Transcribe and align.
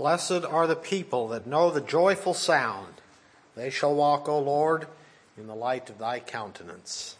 Blessed 0.00 0.46
are 0.48 0.66
the 0.66 0.76
people 0.76 1.28
that 1.28 1.46
know 1.46 1.70
the 1.70 1.82
joyful 1.82 2.32
sound. 2.32 2.94
They 3.54 3.68
shall 3.68 3.94
walk, 3.94 4.30
O 4.30 4.38
Lord, 4.38 4.86
in 5.36 5.46
the 5.46 5.54
light 5.54 5.90
of 5.90 5.98
thy 5.98 6.20
countenance. 6.20 7.16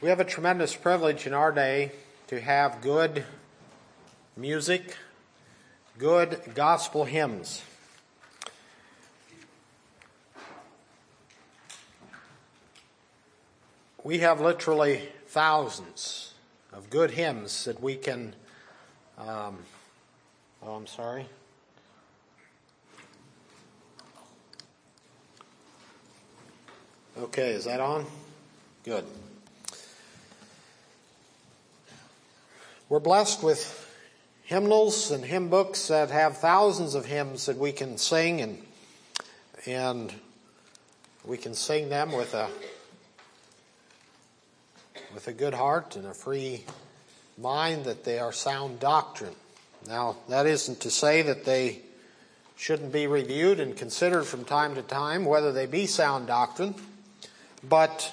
We 0.00 0.08
have 0.08 0.20
a 0.20 0.24
tremendous 0.24 0.76
privilege 0.76 1.26
in 1.26 1.34
our 1.34 1.50
day 1.50 1.90
to 2.28 2.40
have 2.40 2.82
good 2.82 3.24
music, 4.36 4.96
good 5.98 6.40
gospel 6.54 7.04
hymns. 7.04 7.64
We 14.04 14.18
have 14.18 14.40
literally 14.40 15.08
thousands 15.26 16.34
of 16.72 16.90
good 16.90 17.10
hymns 17.10 17.64
that 17.64 17.82
we 17.82 17.96
can. 17.96 18.36
Um, 19.18 19.58
oh, 20.62 20.74
I'm 20.74 20.86
sorry. 20.86 21.26
Okay, 27.18 27.50
is 27.50 27.64
that 27.64 27.80
on? 27.80 28.06
Good. 28.84 29.04
We're 32.88 32.98
blessed 32.98 33.42
with 33.42 33.86
hymnals 34.44 35.10
and 35.10 35.24
hymn 35.24 35.48
books 35.48 35.88
that 35.88 36.10
have 36.10 36.38
thousands 36.38 36.94
of 36.94 37.06
hymns 37.06 37.46
that 37.46 37.56
we 37.56 37.72
can 37.72 37.98
sing 37.98 38.40
and 38.40 38.62
and 39.66 40.12
we 41.24 41.36
can 41.36 41.54
sing 41.54 41.88
them 41.88 42.10
with 42.12 42.34
a 42.34 42.48
with 45.14 45.28
a 45.28 45.32
good 45.32 45.54
heart 45.54 45.94
and 45.94 46.06
a 46.06 46.14
free 46.14 46.64
mind 47.38 47.84
that 47.84 48.04
they 48.04 48.18
are 48.18 48.32
sound 48.32 48.80
doctrine. 48.80 49.34
Now, 49.86 50.16
that 50.28 50.46
isn't 50.46 50.80
to 50.80 50.90
say 50.90 51.22
that 51.22 51.44
they 51.44 51.80
shouldn't 52.56 52.92
be 52.92 53.06
reviewed 53.06 53.58
and 53.58 53.76
considered 53.76 54.24
from 54.24 54.44
time 54.44 54.74
to 54.74 54.82
time 54.82 55.24
whether 55.24 55.52
they 55.52 55.66
be 55.66 55.86
sound 55.86 56.26
doctrine, 56.26 56.74
but 57.66 58.12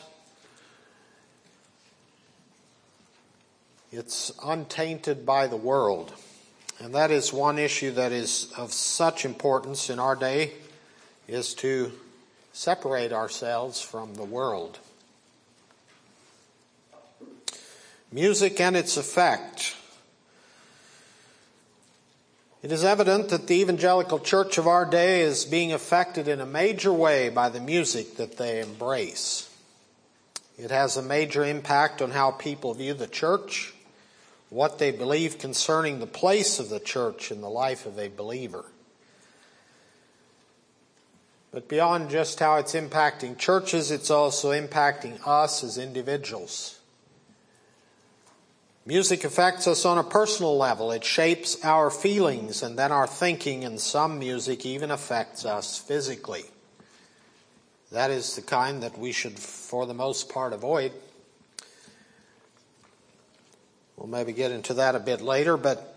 it's 3.91 4.31
untainted 4.43 5.25
by 5.25 5.47
the 5.47 5.57
world. 5.57 6.13
And 6.79 6.95
that 6.95 7.11
is 7.11 7.33
one 7.33 7.59
issue 7.59 7.91
that 7.91 8.11
is 8.11 8.51
of 8.55 8.71
such 8.71 9.25
importance 9.25 9.89
in 9.89 9.99
our 9.99 10.15
day 10.15 10.53
is 11.27 11.53
to 11.55 11.91
separate 12.53 13.11
ourselves 13.11 13.81
from 13.81 14.13
the 14.13 14.23
world. 14.23 14.79
Music 18.11 18.61
and 18.61 18.77
its 18.77 18.95
effect. 18.95 19.75
It 22.63 22.72
is 22.72 22.83
evident 22.83 23.30
that 23.30 23.47
the 23.47 23.61
evangelical 23.61 24.19
church 24.19 24.58
of 24.58 24.67
our 24.67 24.86
day 24.86 25.22
is 25.22 25.45
being 25.45 25.72
affected 25.72 26.27
in 26.27 26.41
a 26.41 26.45
major 26.45 26.91
way 26.91 27.30
by 27.30 27.50
the 27.50 27.59
music 27.59 28.17
that 28.17 28.38
they 28.38 28.61
embrace. 28.61 29.50
It 30.57 30.72
has 30.72 30.97
a 30.97 31.03
major 31.03 31.45
impact 31.45 32.01
on 32.01 32.12
how 32.12 32.31
people 32.31 32.73
view 32.73 32.95
the 32.95 33.07
church, 33.07 33.73
what 34.50 34.79
they 34.79 34.90
believe 34.90 35.38
concerning 35.38 36.00
the 36.00 36.07
place 36.07 36.59
of 36.59 36.69
the 36.69 36.79
church 36.79 37.31
in 37.31 37.41
the 37.41 37.50
life 37.50 37.85
of 37.85 38.00
a 38.00 38.07
believer. 38.07 38.66
But 41.51 41.69
beyond 41.69 42.09
just 42.09 42.39
how 42.39 42.56
it's 42.56 42.74
impacting 42.74 43.38
churches, 43.38 43.91
it's 43.91 44.09
also 44.09 44.51
impacting 44.51 45.19
us 45.28 45.63
as 45.63 45.78
individuals. 45.78 46.76
Music 48.88 49.25
affects 49.25 49.68
us 49.68 49.84
on 49.84 49.98
a 49.98 50.03
personal 50.03 50.58
level. 50.58 50.94
It 50.94 51.03
shapes 51.03 51.62
our 51.66 51.90
feelings 51.90 52.64
and 52.64 52.80
then 52.80 52.94
our 52.94 53.06
thinking, 53.06 53.66
and 53.66 53.81
some 53.81 54.18
music 54.18 54.66
even 54.66 54.92
affects 54.92 55.44
us 55.44 55.78
physically. 55.78 56.46
That 57.92 58.12
is 58.12 58.38
the 58.38 58.42
kind 58.42 58.84
that 58.84 58.98
we 58.98 59.12
should, 59.12 59.38
for 59.38 59.86
the 59.86 59.94
most 59.94 60.30
part, 60.30 60.53
avoid. 60.53 60.94
We'll 63.98 64.08
maybe 64.08 64.31
get 64.31 64.53
into 64.53 64.75
that 64.75 64.96
a 64.96 65.00
bit 65.00 65.19
later, 65.19 65.58
but 65.58 65.94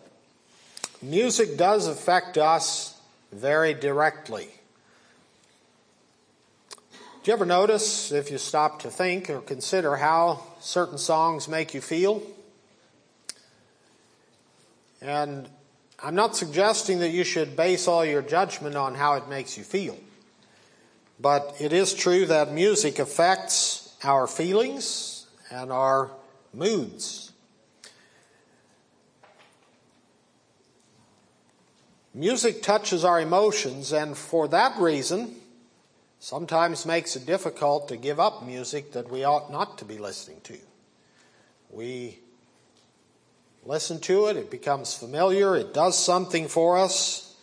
music 1.01 1.57
does 1.57 1.87
affect 1.87 2.39
us 2.39 3.01
very 3.31 3.73
directly. 3.73 4.49
Do 7.23 7.31
you 7.31 7.35
ever 7.35 7.47
notice, 7.47 8.11
if 8.11 8.33
you 8.33 8.39
stop 8.39 8.81
to 8.81 8.91
think 8.91 9.31
or 9.31 9.41
consider 9.43 9.95
how 9.95 10.43
certain 10.59 10.99
songs 10.99 11.47
make 11.47 11.73
you 11.73 11.81
feel? 11.81 12.21
And 15.01 15.49
I'm 16.03 16.15
not 16.15 16.37
suggesting 16.37 17.01
that 17.01 17.11
you 17.11 17.25
should 17.25 17.57
base 17.57 17.89
all 17.89 18.05
your 18.05 18.23
judgment 18.23 18.77
on 18.77 18.95
how 18.95 19.15
it 19.15 19.29
makes 19.29 19.57
you 19.57 19.65
feel. 19.65 19.97
But 21.19 21.57
it 21.61 21.73
is 21.73 21.93
true 21.95 22.27
that 22.27 22.53
music 22.53 22.99
affects 22.99 23.97
our 24.03 24.27
feelings 24.27 25.27
and 25.51 25.71
our 25.71 26.11
moods. 26.55 27.33
Music 32.13 32.63
touches 32.63 33.05
our 33.05 33.21
emotions, 33.21 33.93
and 33.93 34.17
for 34.17 34.49
that 34.49 34.77
reason, 34.81 35.37
sometimes 36.19 36.85
makes 36.85 37.15
it 37.15 37.25
difficult 37.25 37.89
to 37.89 37.97
give 37.97 38.19
up 38.19 38.45
music 38.45 38.93
that 38.93 39.09
we 39.09 39.23
ought 39.23 39.53
not 39.53 39.79
to 39.79 39.85
be 39.85 39.97
listening 39.97 40.41
to. 40.43 40.59
We 41.71 42.19
listen 43.71 44.01
to 44.01 44.27
it, 44.27 44.37
it 44.37 44.51
becomes 44.51 44.95
familiar, 44.95 45.55
it 45.55 45.73
does 45.73 45.97
something 45.97 46.49
for 46.49 46.77
us, 46.77 47.37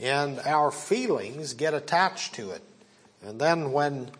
and 0.00 0.40
our 0.46 0.70
feelings 0.70 1.52
get 1.52 1.74
attached 1.74 2.34
to 2.34 2.52
it. 2.52 2.62
And 3.22 3.38
then 3.38 3.70
when 3.70 4.10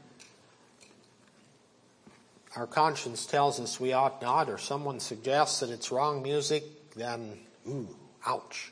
our 2.54 2.66
conscience 2.66 3.24
tells 3.24 3.58
us 3.58 3.80
we 3.80 3.94
ought 3.94 4.20
not, 4.20 4.50
or 4.50 4.58
someone 4.58 5.00
suggests 5.00 5.60
that 5.60 5.70
it's 5.70 5.90
wrong 5.90 6.22
music, 6.22 6.64
then, 6.96 7.38
ooh, 7.66 7.88
ouch. 8.26 8.70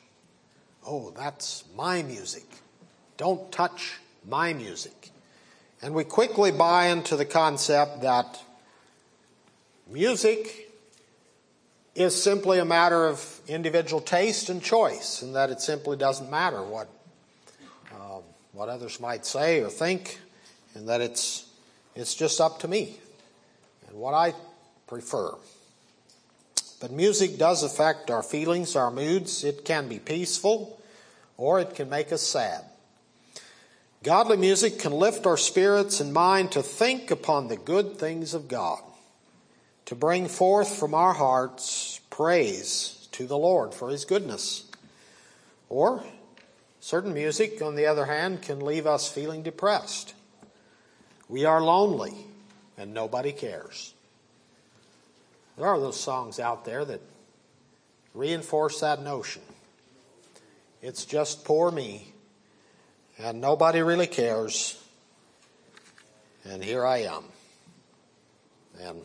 Oh, 0.85 1.09
that's 1.17 1.63
my 1.75 2.03
music. 2.03 2.45
Don't 3.17 3.51
touch 3.51 3.97
my 4.29 4.53
music. 4.53 5.09
And 5.81 5.95
we 5.95 6.03
quickly 6.03 6.51
buy 6.51 6.89
into 6.89 7.15
the 7.15 7.25
concept 7.25 8.03
that 8.03 8.39
music 9.91 10.60
is 11.95 12.21
simply 12.21 12.59
a 12.59 12.65
matter 12.65 13.05
of 13.05 13.41
individual 13.47 14.01
taste 14.01 14.49
and 14.49 14.61
choice, 14.61 15.21
and 15.21 15.35
that 15.35 15.49
it 15.49 15.61
simply 15.61 15.97
doesn't 15.97 16.29
matter 16.29 16.61
what 16.61 16.87
uh, 17.91 18.19
what 18.53 18.69
others 18.69 18.99
might 18.99 19.25
say 19.25 19.61
or 19.61 19.69
think, 19.69 20.19
and 20.73 20.87
that 20.87 21.01
it's 21.01 21.45
it's 21.95 22.15
just 22.15 22.39
up 22.39 22.59
to 22.59 22.67
me 22.67 22.97
and 23.87 23.97
what 23.97 24.13
I 24.13 24.33
prefer. 24.87 25.35
But 26.79 26.91
music 26.91 27.37
does 27.37 27.61
affect 27.61 28.09
our 28.09 28.23
feelings, 28.23 28.75
our 28.75 28.89
moods. 28.89 29.43
It 29.43 29.65
can 29.65 29.87
be 29.87 29.99
peaceful, 29.99 30.81
or 31.37 31.59
it 31.59 31.75
can 31.75 31.89
make 31.89 32.11
us 32.11 32.21
sad. 32.21 32.63
Godly 34.01 34.37
music 34.37 34.79
can 34.79 34.93
lift 34.93 35.27
our 35.27 35.37
spirits 35.37 35.99
and 35.99 36.11
mind 36.11 36.53
to 36.53 36.63
think 36.63 37.11
upon 37.11 37.49
the 37.49 37.57
good 37.57 37.97
things 37.97 38.33
of 38.33 38.47
God 38.47 38.81
to 39.91 39.95
bring 39.97 40.29
forth 40.29 40.73
from 40.79 40.93
our 40.93 41.11
hearts 41.11 41.99
praise 42.09 43.09
to 43.11 43.27
the 43.27 43.37
Lord 43.37 43.73
for 43.73 43.89
His 43.89 44.05
goodness. 44.05 44.71
Or, 45.67 46.01
certain 46.79 47.13
music, 47.13 47.61
on 47.61 47.75
the 47.75 47.87
other 47.87 48.05
hand, 48.05 48.41
can 48.41 48.61
leave 48.61 48.87
us 48.87 49.11
feeling 49.11 49.43
depressed. 49.43 50.13
We 51.27 51.43
are 51.43 51.61
lonely 51.61 52.13
and 52.77 52.93
nobody 52.93 53.33
cares. 53.33 53.93
There 55.57 55.67
are 55.67 55.77
those 55.77 55.99
songs 55.99 56.39
out 56.39 56.63
there 56.63 56.85
that 56.85 57.01
reinforce 58.13 58.79
that 58.79 59.03
notion. 59.03 59.41
It's 60.81 61.03
just 61.03 61.43
poor 61.43 61.69
me 61.69 62.13
and 63.19 63.41
nobody 63.41 63.81
really 63.81 64.07
cares. 64.07 64.81
And 66.45 66.63
here 66.63 66.85
I 66.85 66.99
am. 66.99 67.25
And 68.79 69.01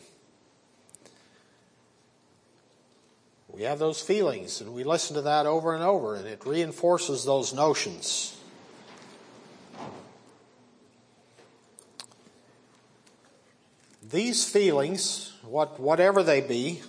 We 3.57 3.63
have 3.63 3.79
those 3.79 3.99
feelings, 3.99 4.61
and 4.61 4.71
we 4.71 4.83
listen 4.83 5.15
to 5.15 5.23
that 5.23 5.47
over 5.47 5.73
and 5.73 5.83
over, 5.83 6.13
and 6.13 6.27
it 6.27 6.45
reinforces 6.45 7.25
those 7.25 7.55
notions. 7.55 8.39
These 14.07 14.47
feelings, 14.47 15.33
what, 15.41 15.79
whatever 15.79 16.21
they 16.21 16.39
be, 16.39 16.83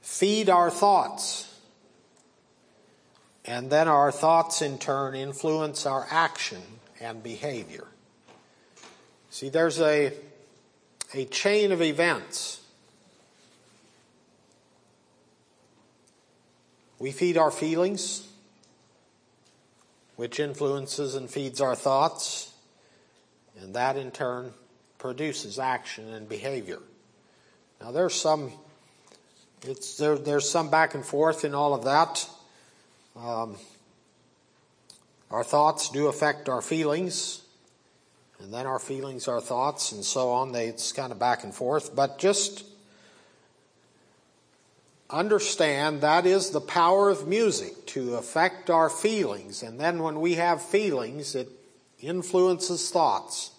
feed 0.00 0.48
our 0.48 0.70
thoughts. 0.70 1.52
And 3.44 3.68
then 3.68 3.88
our 3.88 4.12
thoughts, 4.12 4.62
in 4.62 4.78
turn, 4.78 5.16
influence 5.16 5.86
our 5.86 6.06
action 6.08 6.62
and 7.00 7.20
behavior. 7.20 7.88
See, 9.30 9.48
there's 9.48 9.80
a, 9.80 10.12
a 11.14 11.24
chain 11.24 11.72
of 11.72 11.82
events 11.82 12.59
We 17.00 17.12
feed 17.12 17.38
our 17.38 17.50
feelings, 17.50 18.28
which 20.16 20.38
influences 20.38 21.14
and 21.14 21.30
feeds 21.30 21.58
our 21.62 21.74
thoughts, 21.74 22.52
and 23.58 23.74
that 23.74 23.96
in 23.96 24.10
turn 24.10 24.52
produces 24.98 25.58
action 25.58 26.12
and 26.12 26.28
behavior. 26.28 26.78
Now 27.80 27.90
there's 27.90 28.14
some, 28.14 28.52
it's, 29.66 29.96
there, 29.96 30.18
there's 30.18 30.48
some 30.48 30.68
back 30.68 30.94
and 30.94 31.02
forth 31.04 31.42
in 31.42 31.54
all 31.54 31.72
of 31.72 31.84
that. 31.84 32.28
Um, 33.16 33.56
our 35.30 35.42
thoughts 35.42 35.88
do 35.88 36.08
affect 36.08 36.50
our 36.50 36.60
feelings, 36.60 37.40
and 38.40 38.52
then 38.52 38.66
our 38.66 38.78
feelings, 38.78 39.26
our 39.26 39.40
thoughts, 39.40 39.92
and 39.92 40.04
so 40.04 40.32
on. 40.32 40.52
They, 40.52 40.66
it's 40.66 40.92
kind 40.92 41.12
of 41.12 41.18
back 41.18 41.44
and 41.44 41.54
forth, 41.54 41.96
but 41.96 42.18
just 42.18 42.64
understand 45.10 46.00
that 46.00 46.26
is 46.26 46.50
the 46.50 46.60
power 46.60 47.10
of 47.10 47.26
music 47.26 47.86
to 47.86 48.14
affect 48.14 48.70
our 48.70 48.88
feelings. 48.88 49.62
And 49.62 49.78
then 49.78 50.02
when 50.02 50.20
we 50.20 50.34
have 50.34 50.62
feelings, 50.62 51.34
it 51.34 51.48
influences 52.00 52.90
thoughts, 52.90 53.50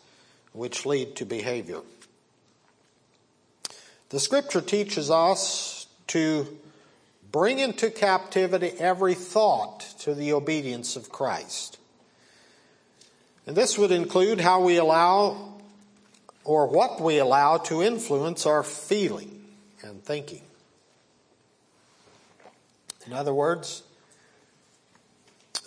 which 0.54 0.86
lead 0.86 1.16
to 1.18 1.26
behavior. 1.26 1.82
The 4.10 4.20
scripture 4.20 4.62
teaches 4.62 5.10
us 5.10 5.88
to 6.08 6.58
bring 7.32 7.60
into 7.60 7.90
captivity 7.90 8.72
every 8.78 9.14
thought 9.14 9.80
to 10.00 10.14
the 10.14 10.34
obedience 10.34 10.96
of 10.96 11.10
Christ. 11.10 11.78
And 13.48 13.56
this 13.56 13.78
would 13.78 13.92
include 13.92 14.42
how 14.42 14.62
we 14.62 14.78
allow 14.78 15.60
or 16.44 16.68
what 16.68 17.00
we 17.00 17.20
allow 17.20 17.58
to 17.58 17.82
influence 17.82 18.46
our 18.46 18.64
feeling 18.64 19.46
and 19.84 20.04
thinking. 20.04 20.42
In 23.12 23.18
other 23.18 23.34
words, 23.34 23.84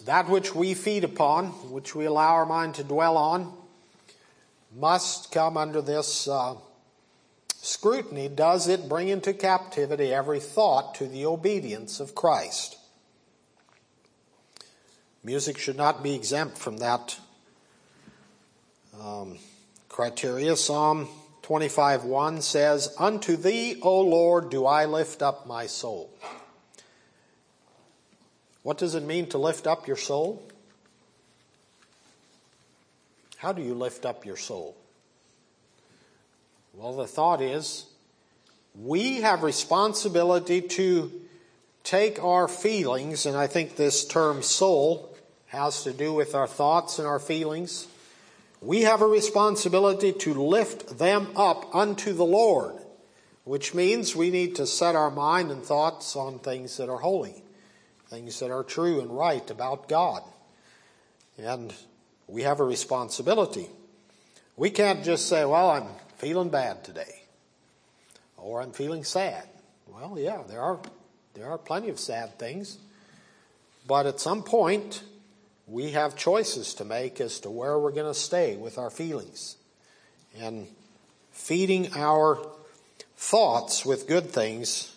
that 0.07 0.31
which 0.31 0.55
we 0.55 0.73
feed 0.73 1.05
upon, 1.05 1.49
which 1.71 1.95
we 1.95 2.07
allow 2.07 2.33
our 2.33 2.47
mind 2.47 2.77
to 2.77 2.85
dwell 2.85 3.19
on, 3.19 3.53
must 4.75 5.31
come 5.31 5.59
under 5.59 5.83
this 5.83 6.27
uh, 6.27 6.55
scrutiny. 7.61 8.31
Does 8.31 8.67
it 8.67 8.89
bring 8.89 9.09
into 9.09 9.35
captivity 9.35 10.11
every 10.11 10.41
thought 10.41 10.95
to 10.95 11.07
the 11.07 11.27
obedience 11.27 12.01
of 12.01 12.15
Christ? 12.15 12.79
Music 15.23 15.59
should 15.59 15.77
not 15.77 16.03
be 16.03 16.15
exempt 16.15 16.57
from 16.57 16.79
that 16.79 17.19
um, 18.99 19.37
criteria. 19.91 20.57
Psalm 20.57 21.09
25 21.43 22.05
1 22.05 22.41
says, 22.41 22.95
Unto 22.99 23.37
thee, 23.37 23.79
O 23.83 24.01
Lord, 24.01 24.49
do 24.49 24.65
I 24.65 24.87
lift 24.87 25.21
up 25.21 25.47
my 25.47 25.67
soul. 25.67 26.11
What 28.65 28.79
does 28.79 28.95
it 28.95 29.03
mean 29.03 29.27
to 29.29 29.39
lift 29.39 29.67
up 29.67 29.87
your 29.87 29.99
soul? 29.99 30.43
How 33.37 33.53
do 33.53 33.61
you 33.61 33.75
lift 33.75 34.07
up 34.07 34.25
your 34.25 34.39
soul? 34.39 34.75
Well, 36.73 36.97
the 36.97 37.07
thought 37.07 37.43
is 37.43 37.85
we 38.75 39.21
have 39.21 39.43
responsibility 39.43 40.63
to 40.63 41.13
take 41.85 42.25
our 42.25 42.49
feelings, 42.49 43.27
and 43.27 43.37
I 43.37 43.49
think 43.49 43.77
this 43.77 44.07
term 44.07 44.41
soul 44.41 45.15
has 45.49 45.85
to 45.85 45.93
do 45.93 46.15
with 46.15 46.35
our 46.35 46.47
thoughts 46.47 46.99
and 46.99 47.07
our 47.07 47.19
feelings. 47.19 47.87
We 48.63 48.81
have 48.83 49.03
a 49.03 49.07
responsibility 49.07 50.11
to 50.13 50.33
lift 50.33 50.99
them 50.99 51.29
up 51.37 51.75
unto 51.75 52.15
the 52.15 52.25
Lord, 52.25 52.77
which 53.45 53.75
means 53.75 54.17
we 54.17 54.31
need 54.31 54.57
to 54.57 54.67
set 54.67 54.97
our 54.97 55.11
mind 55.11 55.51
and 55.51 55.63
thoughts 55.63 56.17
on 56.17 56.39
things 56.39 56.79
that 56.79 56.89
are 56.89 57.01
holy 57.01 57.44
things 58.15 58.39
that 58.39 58.53
are 58.53 58.63
true 58.63 59.01
and 59.01 59.11
right 59.11 59.51
about 59.51 59.89
God. 59.89 60.23
And 61.37 61.75
we 62.29 62.43
have 62.43 62.61
a 62.61 62.65
responsibility. 62.65 63.67
We 64.57 64.71
can't 64.71 65.03
just 65.03 65.29
say, 65.29 65.45
well, 65.45 65.71
I'm 65.71 65.89
feeling 66.19 66.49
bad 66.49 66.85
today. 66.85 67.23
Or 68.37 68.63
I'm 68.63 68.71
feeling 68.71 69.03
sad. 69.03 69.49
Well, 69.89 70.17
yeah, 70.17 70.43
there 70.49 70.61
are, 70.61 70.79
there 71.35 71.51
are 71.51 71.59
plenty 71.59 71.89
of 71.89 71.99
sad 71.99 72.39
things. 72.39 72.79
But 73.85 74.07
at 74.07 74.21
some 74.21 74.45
point, 74.45 75.03
we 75.67 75.91
have 75.91 76.15
choices 76.15 76.73
to 76.75 76.85
make 76.85 77.21
as 77.21 77.41
to 77.41 77.51
where 77.51 77.77
we're 77.81 77.91
going 77.91 78.13
to 78.13 78.19
stay 78.19 78.55
with 78.57 78.79
our 78.79 78.91
feelings. 78.91 79.57
And 80.41 80.69
feeding 81.33 81.93
our 81.97 82.39
thoughts 83.17 83.85
with 83.85 84.07
good 84.07 84.31
things 84.31 84.94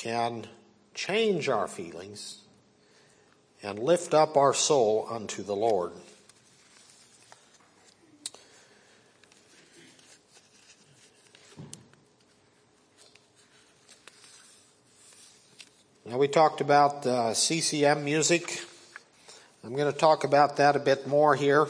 can 0.00 0.46
change 0.94 1.46
our 1.50 1.68
feelings 1.68 2.38
and 3.62 3.78
lift 3.78 4.14
up 4.14 4.34
our 4.34 4.54
soul 4.54 5.06
unto 5.10 5.42
the 5.42 5.54
Lord. 5.54 5.92
Now, 16.06 16.16
we 16.16 16.28
talked 16.28 16.62
about 16.62 17.06
uh, 17.06 17.34
CCM 17.34 18.02
music. 18.02 18.64
I'm 19.62 19.76
going 19.76 19.92
to 19.92 19.98
talk 19.98 20.24
about 20.24 20.56
that 20.56 20.76
a 20.76 20.80
bit 20.80 21.06
more 21.06 21.36
here. 21.36 21.66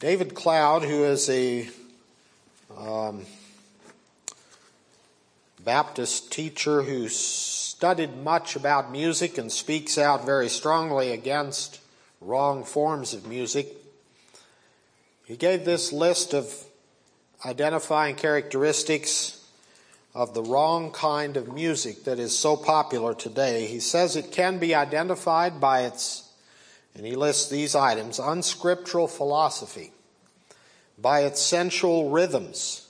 David 0.00 0.34
Cloud, 0.34 0.82
who 0.82 1.04
is 1.04 1.30
a 1.30 1.68
um, 2.76 3.24
Baptist 5.64 6.32
teacher 6.32 6.82
who 6.82 7.08
studied 7.08 8.16
much 8.16 8.56
about 8.56 8.90
music 8.90 9.38
and 9.38 9.50
speaks 9.50 9.96
out 9.96 10.26
very 10.26 10.48
strongly 10.48 11.12
against 11.12 11.80
wrong 12.20 12.64
forms 12.64 13.14
of 13.14 13.26
music. 13.26 13.68
He 15.24 15.36
gave 15.36 15.64
this 15.64 15.92
list 15.92 16.34
of 16.34 16.52
identifying 17.44 18.16
characteristics 18.16 19.44
of 20.14 20.34
the 20.34 20.42
wrong 20.42 20.90
kind 20.90 21.36
of 21.36 21.52
music 21.52 22.04
that 22.04 22.18
is 22.18 22.36
so 22.36 22.56
popular 22.56 23.14
today. 23.14 23.66
He 23.66 23.80
says 23.80 24.14
it 24.14 24.32
can 24.32 24.58
be 24.58 24.74
identified 24.74 25.60
by 25.60 25.82
its, 25.82 26.28
and 26.94 27.06
he 27.06 27.16
lists 27.16 27.48
these 27.48 27.74
items, 27.74 28.18
unscriptural 28.18 29.08
philosophy, 29.08 29.92
by 30.98 31.20
its 31.20 31.40
sensual 31.40 32.10
rhythms, 32.10 32.88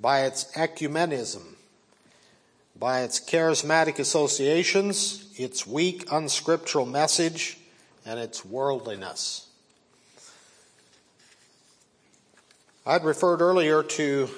by 0.00 0.22
its 0.22 0.44
ecumenism, 0.56 1.56
by 2.80 3.02
its 3.02 3.20
charismatic 3.20 3.98
associations, 3.98 5.30
its 5.36 5.66
weak 5.66 6.10
unscriptural 6.10 6.86
message, 6.86 7.58
and 8.06 8.18
its 8.18 8.42
worldliness. 8.42 9.46
I'd 12.86 13.04
referred 13.04 13.42
earlier 13.42 13.82
to 13.82 14.30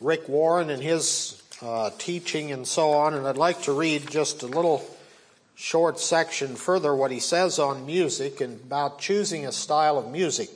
Rick 0.00 0.28
Warren 0.28 0.70
and 0.70 0.80
his 0.80 1.42
uh, 1.60 1.90
teaching 1.98 2.52
and 2.52 2.66
so 2.66 2.92
on, 2.92 3.14
and 3.14 3.26
I'd 3.26 3.36
like 3.36 3.62
to 3.62 3.72
read 3.72 4.08
just 4.08 4.44
a 4.44 4.46
little 4.46 4.88
short 5.56 5.98
section 5.98 6.54
further 6.54 6.94
what 6.94 7.10
he 7.10 7.18
says 7.18 7.58
on 7.58 7.84
music 7.84 8.40
and 8.40 8.60
about 8.60 9.00
choosing 9.00 9.44
a 9.44 9.50
style 9.50 9.98
of 9.98 10.08
music. 10.08 10.50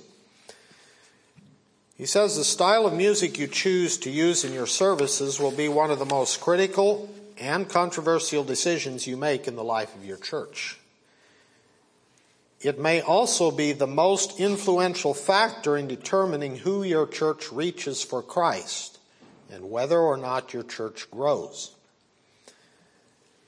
He 1.99 2.07
says 2.07 2.37
the 2.37 2.45
style 2.45 2.87
of 2.87 2.95
music 2.95 3.37
you 3.37 3.49
choose 3.49 3.99
to 3.99 4.11
use 4.11 4.45
in 4.45 4.53
your 4.53 4.69
services 4.69 5.41
will 5.41 5.51
be 5.51 5.69
one 5.69 5.91
of 5.91 5.99
the 5.99 6.05
most 6.05 6.41
critical 6.41 7.13
and 7.43 7.69
controversial 7.69 8.45
decisions 8.45 9.07
you 9.07 9.17
make 9.17 9.49
in 9.49 9.57
the 9.57 9.65
life 9.65 9.95
of 9.97 10.05
your 10.05 10.17
church. 10.17 10.79
It 12.61 12.79
may 12.79 13.01
also 13.01 13.51
be 13.51 13.73
the 13.73 13.89
most 13.89 14.39
influential 14.39 15.13
factor 15.13 15.77
in 15.77 15.89
determining 15.89 16.59
who 16.59 16.85
your 16.85 17.09
church 17.09 17.51
reaches 17.51 18.01
for 18.01 18.23
Christ 18.23 19.01
and 19.51 19.71
whether 19.71 19.99
or 19.99 20.17
not 20.17 20.55
your 20.55 20.63
church 20.63 21.11
grows. 21.11 21.73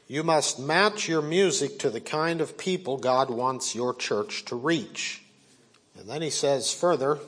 You 0.09 0.25
must 0.25 0.59
match 0.59 1.09
your 1.09 1.23
music 1.23 1.79
to 1.79 1.89
the 1.89 2.01
kind 2.01 2.41
of 2.41 2.59
people 2.59 2.97
God 2.97 3.31
wants 3.31 3.77
your 3.77 3.95
church 3.95 4.45
to 4.47 4.57
reach. 4.57 5.23
And 5.97 6.09
then 6.09 6.21
he 6.21 6.31
says 6.31 6.75
further, 6.75 7.21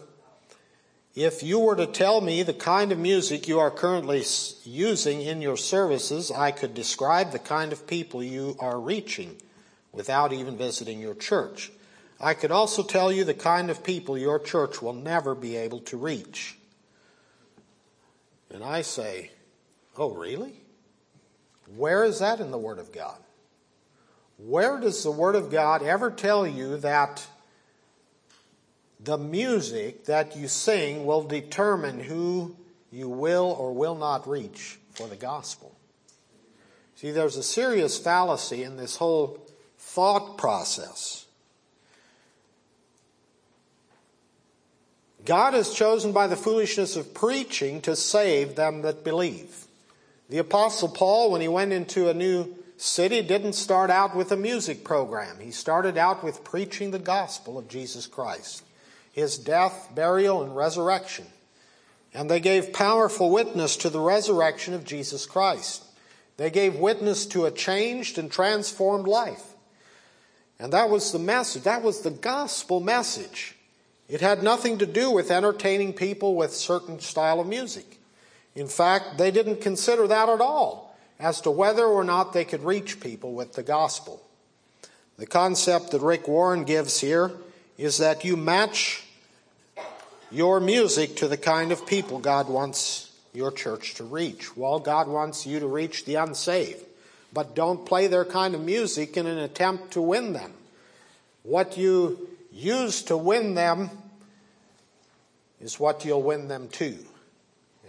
if 1.17 1.43
you 1.43 1.59
were 1.59 1.75
to 1.77 1.87
tell 1.87 2.21
me 2.21 2.43
the 2.43 2.53
kind 2.53 2.93
of 2.93 2.99
music 2.99 3.49
you 3.49 3.59
are 3.59 3.71
currently 3.71 4.23
using 4.65 5.23
in 5.23 5.41
your 5.41 5.57
services, 5.57 6.31
I 6.31 6.51
could 6.51 6.75
describe 6.75 7.33
the 7.33 7.39
kind 7.39 7.73
of 7.73 7.87
people 7.87 8.23
you 8.23 8.55
are 8.61 8.79
reaching 8.79 9.37
without 9.93 10.35
even 10.35 10.59
visiting 10.59 11.01
your 11.01 11.15
church. 11.15 11.73
I 12.21 12.35
could 12.35 12.51
also 12.51 12.83
tell 12.83 13.11
you 13.11 13.25
the 13.25 13.33
kind 13.33 13.71
of 13.71 13.83
people 13.83 14.19
your 14.19 14.39
church 14.39 14.83
will 14.83 14.93
never 14.93 15.35
be 15.35 15.57
able 15.57 15.81
to 15.81 15.97
reach. 15.97 16.59
And 18.51 18.63
I 18.63 18.83
say, 18.83 19.31
Oh, 19.97 20.13
really? 20.13 20.61
Where 21.75 22.05
is 22.05 22.19
that 22.19 22.41
in 22.41 22.51
the 22.51 22.59
Word 22.59 22.79
of 22.79 22.93
God? 22.93 23.19
Where 24.37 24.79
does 24.79 25.03
the 25.03 25.11
Word 25.11 25.35
of 25.35 25.51
God 25.51 25.83
ever 25.83 26.11
tell 26.11 26.47
you 26.47 26.77
that 26.79 27.27
the 29.07 29.17
music 29.17 30.05
that 30.07 30.37
you 30.37 30.49
sing 30.49 31.07
will 31.07 31.23
determine 31.23 32.01
who 32.01 32.57
you 32.91 33.09
will 33.09 33.57
or 33.59 33.73
will 33.73 33.95
not 33.95 34.29
reach 34.29 34.79
for 34.91 35.07
the 35.07 35.17
gospel. 35.17 35.75
See, 36.97 37.13
there's 37.13 37.37
a 37.37 37.43
serious 37.43 37.99
fallacy 37.99 38.65
in 38.65 38.77
this 38.77 38.97
whole 38.97 39.39
thought 39.79 40.37
process. 40.37 41.27
God 45.25 45.55
has 45.55 45.73
chosen 45.73 46.13
by 46.13 46.27
the 46.27 46.37
foolishness 46.37 46.97
of 46.97 47.15
preaching 47.15 47.81
to 47.83 47.95
save 47.95 48.57
them 48.57 48.83
that 48.83 49.05
believe. 49.05 49.67
The 50.31 50.39
apostle 50.39 50.89
Paul, 50.89 51.31
when 51.31 51.41
he 51.41 51.49
went 51.49 51.73
into 51.73 52.09
a 52.09 52.15
new 52.15 52.57
city, 52.77 53.23
didn't 53.23 53.53
start 53.53 53.91
out 53.91 54.17
with 54.17 54.33
a 54.33 54.37
music 54.37 54.83
program. 54.83 55.39
He 55.41 55.53
started 55.53 55.97
out 55.97 56.25
with 56.25 56.45
preaching 56.45 56.91
the 56.91 56.99
gospel 56.99 57.57
of 57.59 57.69
Jesus 57.69 58.07
Christ, 58.07 58.63
his 59.17 59.39
death, 59.39 59.89
burial, 59.95 60.43
and 60.43 60.55
resurrection. 60.55 61.25
And 62.13 62.31
they 62.31 62.39
gave 62.39 62.75
powerful 62.75 63.31
witness 63.31 63.79
to 63.79 63.89
the 63.89 63.99
resurrection 63.99 64.75
of 64.75 64.85
Jesus 64.85 65.25
Christ. 65.25 65.83
They 66.37 66.51
gave 66.51 66.77
witness 66.77 67.25
to 67.29 67.47
a 67.47 67.51
changed 67.51 68.19
and 68.19 68.31
transformed 68.31 69.09
life. 69.09 69.55
And 70.59 70.71
that 70.75 70.91
was 70.91 71.13
the 71.13 71.19
message. 71.19 71.63
That 71.63 71.83
was 71.83 72.03
the 72.03 72.11
gospel 72.11 72.79
message. 72.79 73.57
It 74.07 74.21
had 74.21 74.43
nothing 74.43 74.77
to 74.79 74.87
do 74.87 75.11
with 75.11 75.31
entertaining 75.31 75.95
people 75.95 76.35
with 76.35 76.55
certain 76.55 77.01
style 77.01 77.41
of 77.41 77.47
music. 77.47 77.99
In 78.55 78.69
fact, 78.69 79.17
they 79.17 79.31
didn't 79.31 79.63
consider 79.63 80.07
that 80.09 80.29
at 80.29 80.43
all 80.43 80.95
as 81.19 81.41
to 81.41 81.51
whether 81.51 81.87
or 81.87 82.05
not 82.05 82.35
they 82.35 82.45
could 82.45 82.63
reach 82.63 83.01
people 83.01 83.33
with 83.33 83.55
the 83.55 83.63
gospel. 83.63 84.23
The 85.17 85.27
concept 85.27 85.93
that 85.93 86.03
Rick 86.03 86.29
Warren 86.29 86.65
gives 86.65 87.01
here 87.01 87.33
is 87.79 87.97
that 87.97 88.23
you 88.23 88.37
match 88.37 89.05
your 90.31 90.61
music 90.61 91.17
to 91.17 91.29
the 91.29 91.37
kind 91.37 91.73
of 91.73 91.87
people 91.87 92.19
God 92.19 92.49
wants 92.49 93.13
your 93.33 93.53
church 93.53 93.95
to 93.95 94.05
reach. 94.05 94.57
Well, 94.57 94.79
God 94.79 95.09
wants 95.09 95.47
you 95.47 95.61
to 95.61 95.67
reach 95.67 96.05
the 96.05 96.17
unsaved, 96.17 96.85
but 97.33 97.55
don't 97.55 97.85
play 97.85 98.07
their 98.07 98.25
kind 98.25 98.55
of 98.55 98.63
music 98.63 99.17
in 99.17 99.27
an 99.27 99.39
attempt 99.39 99.93
to 99.93 100.01
win 100.01 100.33
them. 100.33 100.53
What 101.43 101.77
you 101.77 102.29
use 102.51 103.03
to 103.05 103.17
win 103.17 103.55
them 103.55 103.91
is 105.61 105.79
what 105.79 106.05
you'll 106.05 106.23
win 106.23 106.49
them 106.49 106.69
to. 106.69 106.97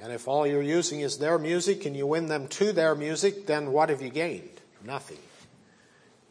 And 0.02 0.14
if 0.14 0.28
all 0.28 0.46
you're 0.46 0.62
using 0.62 1.00
is 1.00 1.18
their 1.18 1.40
music 1.40 1.86
and 1.86 1.96
you 1.96 2.06
win 2.06 2.28
them 2.28 2.48
to 2.50 2.72
their 2.72 2.94
music, 2.94 3.48
then 3.48 3.72
what 3.72 3.90
have 3.90 4.02
you 4.02 4.10
gained? 4.10 4.62
Nothing. 4.86 5.18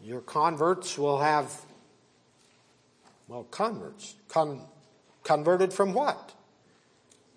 Your 0.04 0.20
converts 0.20 0.96
will 0.96 1.18
have, 1.18 1.52
well, 3.26 3.44
converts. 3.44 4.14
Con- 4.28 4.60
converted 5.26 5.72
from 5.72 5.92
what? 5.92 6.32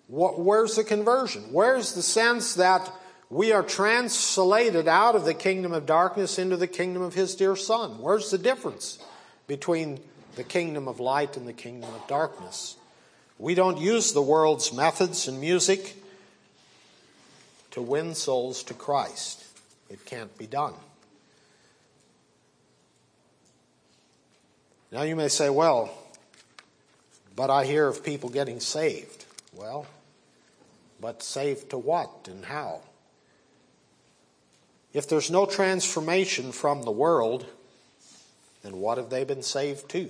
Where's 0.08 0.76
the 0.76 0.84
conversion? 0.84 1.52
Where's 1.52 1.94
the 1.94 2.02
sense 2.02 2.54
that 2.54 2.90
we 3.28 3.52
are 3.52 3.62
translated 3.62 4.88
out 4.88 5.14
of 5.14 5.24
the 5.24 5.34
kingdom 5.34 5.72
of 5.72 5.86
darkness 5.86 6.38
into 6.38 6.56
the 6.56 6.66
kingdom 6.66 7.02
of 7.02 7.14
His 7.14 7.34
dear 7.34 7.54
Son? 7.56 8.00
Where's 8.00 8.30
the 8.30 8.38
difference 8.38 8.98
between 9.46 10.00
the 10.36 10.44
kingdom 10.44 10.88
of 10.88 11.00
light 11.00 11.36
and 11.36 11.46
the 11.46 11.52
kingdom 11.52 11.92
of 11.94 12.06
darkness? 12.08 12.76
We 13.38 13.54
don't 13.54 13.78
use 13.78 14.12
the 14.12 14.22
world's 14.22 14.72
methods 14.72 15.28
and 15.28 15.40
music 15.40 15.96
to 17.72 17.82
win 17.82 18.14
souls 18.14 18.62
to 18.64 18.74
Christ. 18.74 19.44
It 19.88 20.04
can't 20.04 20.36
be 20.38 20.46
done. 20.46 20.74
Now 24.92 25.02
you 25.02 25.14
may 25.14 25.28
say, 25.28 25.50
well, 25.50 25.90
but 27.34 27.50
I 27.50 27.64
hear 27.64 27.86
of 27.88 28.04
people 28.04 28.28
getting 28.28 28.60
saved. 28.60 29.24
Well, 29.52 29.86
but 31.00 31.22
saved 31.22 31.70
to 31.70 31.78
what 31.78 32.28
and 32.30 32.44
how? 32.44 32.80
If 34.92 35.08
there's 35.08 35.30
no 35.30 35.46
transformation 35.46 36.52
from 36.52 36.82
the 36.82 36.90
world, 36.90 37.46
then 38.62 38.78
what 38.78 38.98
have 38.98 39.10
they 39.10 39.24
been 39.24 39.42
saved 39.42 39.88
to? 39.90 40.08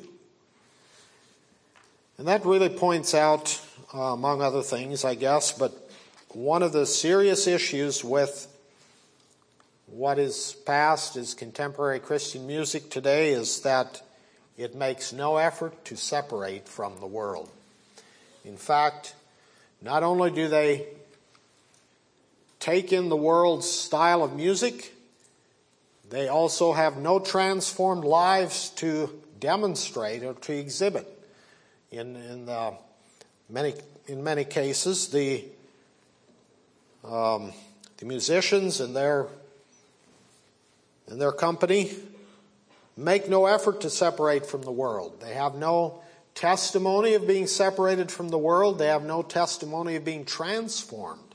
And 2.19 2.29
that 2.29 2.45
really 2.45 2.69
points 2.69 3.15
out, 3.15 3.61
uh, 3.95 3.99
among 3.99 4.43
other 4.43 4.63
things, 4.63 5.05
I 5.05 5.15
guess, 5.15 5.53
but 5.53 5.73
one 6.29 6.63
of 6.63 6.73
the 6.73 6.87
serious 6.87 7.47
issues 7.47 8.05
with 8.05 8.47
what 9.87 10.19
is 10.19 10.55
passed 10.65 11.17
as 11.17 11.35
contemporary 11.35 11.99
Christian 11.99 12.47
music 12.47 12.91
today 12.91 13.31
is 13.31 13.61
that 13.63 14.03
it 14.61 14.75
makes 14.75 15.11
no 15.11 15.39
effort 15.39 15.87
to 15.87 15.97
separate 15.97 16.69
from 16.69 17.01
the 17.01 17.07
world. 17.07 17.49
In 18.45 18.59
fact, 18.59 19.15
not 19.81 20.03
only 20.03 20.31
do 20.31 20.49
they 20.49 20.87
take 22.59 22.93
in 22.93 23.09
the 23.09 23.17
world's 23.17 23.67
style 23.67 24.23
of 24.23 24.37
music, 24.37 24.95
they 26.11 26.29
also 26.29 26.75
have 26.75 26.99
no 26.99 27.19
transformed 27.19 28.05
lives 28.05 28.69
to 28.77 29.09
demonstrate 29.39 30.23
or 30.23 30.35
to 30.35 30.53
exhibit. 30.53 31.09
In, 31.91 32.17
in, 32.17 32.47
uh, 32.47 32.73
many, 33.49 33.73
in 34.09 34.23
many 34.23 34.45
cases, 34.45 35.09
the, 35.09 35.43
um, 37.03 37.55
the 37.97 38.05
musicians 38.05 38.81
and 38.81 38.95
their, 38.95 39.27
and 41.09 41.19
their 41.19 41.33
company 41.33 41.95
make 43.01 43.29
no 43.29 43.47
effort 43.47 43.81
to 43.81 43.91
separate 43.91 44.47
from 44.47 44.63
the 44.63 44.71
world. 44.71 45.21
They 45.21 45.35
have 45.35 45.55
no 45.55 46.03
testimony 46.35 47.15
of 47.15 47.27
being 47.27 47.47
separated 47.47 48.11
from 48.11 48.29
the 48.29 48.39
world. 48.39 48.79
They 48.79 48.87
have 48.87 49.03
no 49.03 49.23
testimony 49.23 49.97
of 49.97 50.05
being 50.05 50.25
transformed. 50.25 51.35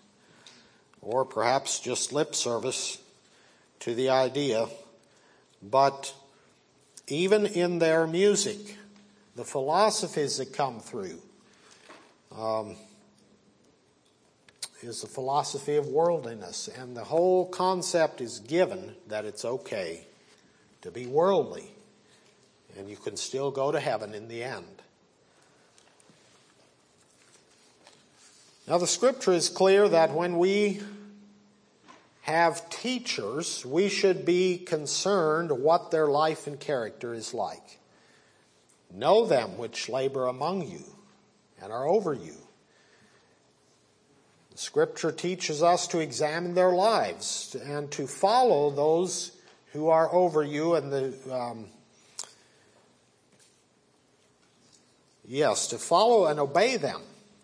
Or 1.02 1.26
perhaps 1.26 1.80
just 1.80 2.14
lip 2.14 2.36
service 2.36 3.00
to 3.82 3.96
the 3.96 4.10
idea. 4.10 4.68
But 5.62 6.14
even 7.08 7.46
in 7.46 7.80
their 7.80 8.08
music, 8.08 8.78
the 9.36 9.44
philosophies 9.44 10.38
that 10.38 10.54
come 10.54 10.80
through 10.80 11.20
um, 12.36 12.76
is 14.82 15.02
the 15.02 15.08
philosophy 15.08 15.76
of 15.76 15.88
worldliness. 15.88 16.68
And 16.68 16.96
the 16.96 17.04
whole 17.04 17.48
concept 17.48 18.22
is 18.22 18.40
given 18.40 18.96
that 19.08 19.26
it's 19.26 19.46
okay 19.46 20.06
to 20.86 20.92
be 20.92 21.08
worldly, 21.08 21.66
and 22.78 22.88
you 22.88 22.96
can 22.96 23.18
still 23.18 23.50
go 23.50 23.72
to 23.72 23.80
heaven 23.80 24.14
in 24.14 24.28
the 24.28 24.44
end. 24.44 24.84
Now, 28.68 28.78
the 28.78 28.86
scripture 28.86 29.34
is 29.34 29.50
clear 29.50 29.90
that 29.90 30.14
when 30.14 30.38
we 30.38 30.80
have 32.22 32.70
teachers, 32.70 33.66
we 33.66 33.90
should 33.90 34.26
be 34.26 34.60
concerned 34.60 35.52
what 35.52 35.90
their 35.90 36.06
life 36.06 36.46
and 36.46 36.60
character 36.60 37.16
is 37.16 37.34
like. 37.34 37.80
Know 38.94 39.26
them 39.26 39.58
which 39.58 39.90
labor 39.90 40.28
among 40.28 40.68
you 40.68 40.84
and 41.64 41.74
are 41.74 41.88
over 41.88 42.14
you. 42.14 42.38
The 44.52 44.60
scripture 44.60 45.12
teaches 45.12 45.64
us 45.64 45.88
to 45.88 46.00
examine 46.00 46.54
their 46.54 46.74
lives 46.74 47.56
and 47.56 47.90
to 47.90 48.06
follow 48.06 48.70
those 48.70 49.35
who 49.76 49.90
are 49.90 50.12
over 50.14 50.42
you 50.42 50.76
and 50.76 50.92
the 50.92 51.14
um, 51.30 51.66
yes 55.28 55.68
to 55.68 55.78
follow 55.78 56.28
and 56.28 56.40
obey 56.40 56.78
them 56.78 57.02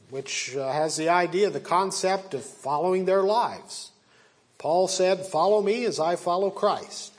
which 0.10 0.56
uh, 0.56 0.72
has 0.72 0.98
the 0.98 1.10
idea 1.10 1.50
the 1.50 1.60
concept 1.60 2.34
of 2.34 2.44
following 2.44 3.06
their 3.06 3.24
lives. 3.24 3.92
Paul 4.58 4.88
said 4.88 5.26
follow 5.26 5.62
me 5.62 5.86
as 5.86 6.00
i 6.00 6.16
follow 6.16 6.50
christ. 6.50 7.14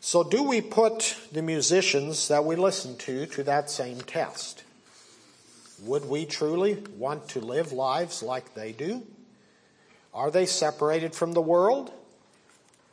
So 0.00 0.22
do 0.22 0.42
we 0.42 0.60
put 0.60 1.16
the 1.32 1.42
musicians 1.42 2.28
that 2.28 2.44
we 2.44 2.56
listen 2.56 2.96
to 2.98 3.26
to 3.26 3.44
that 3.44 3.70
same 3.70 4.00
test? 4.02 4.62
Would 5.82 6.06
we 6.06 6.26
truly 6.26 6.82
want 6.96 7.28
to 7.30 7.40
live 7.40 7.72
lives 7.72 8.22
like 8.22 8.54
they 8.54 8.72
do? 8.72 9.02
Are 10.14 10.30
they 10.30 10.46
separated 10.46 11.14
from 11.14 11.32
the 11.32 11.42
world 11.42 11.92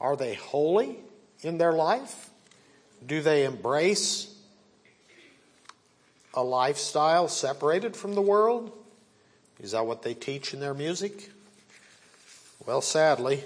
are 0.04 0.18
they 0.18 0.34
holy 0.34 0.98
in 1.42 1.58
their 1.58 1.72
life? 1.72 2.30
Do 3.06 3.22
they 3.22 3.46
embrace 3.46 4.36
a 6.34 6.44
lifestyle 6.44 7.30
separated 7.30 7.96
from 7.96 8.14
the 8.14 8.22
world? 8.22 8.72
Is 9.62 9.72
that 9.72 9.86
what 9.86 10.04
they 10.04 10.14
teach 10.14 10.54
in 10.54 10.60
their 10.60 10.74
music? 10.74 11.32
Well, 12.66 12.82
sadly, 12.82 13.44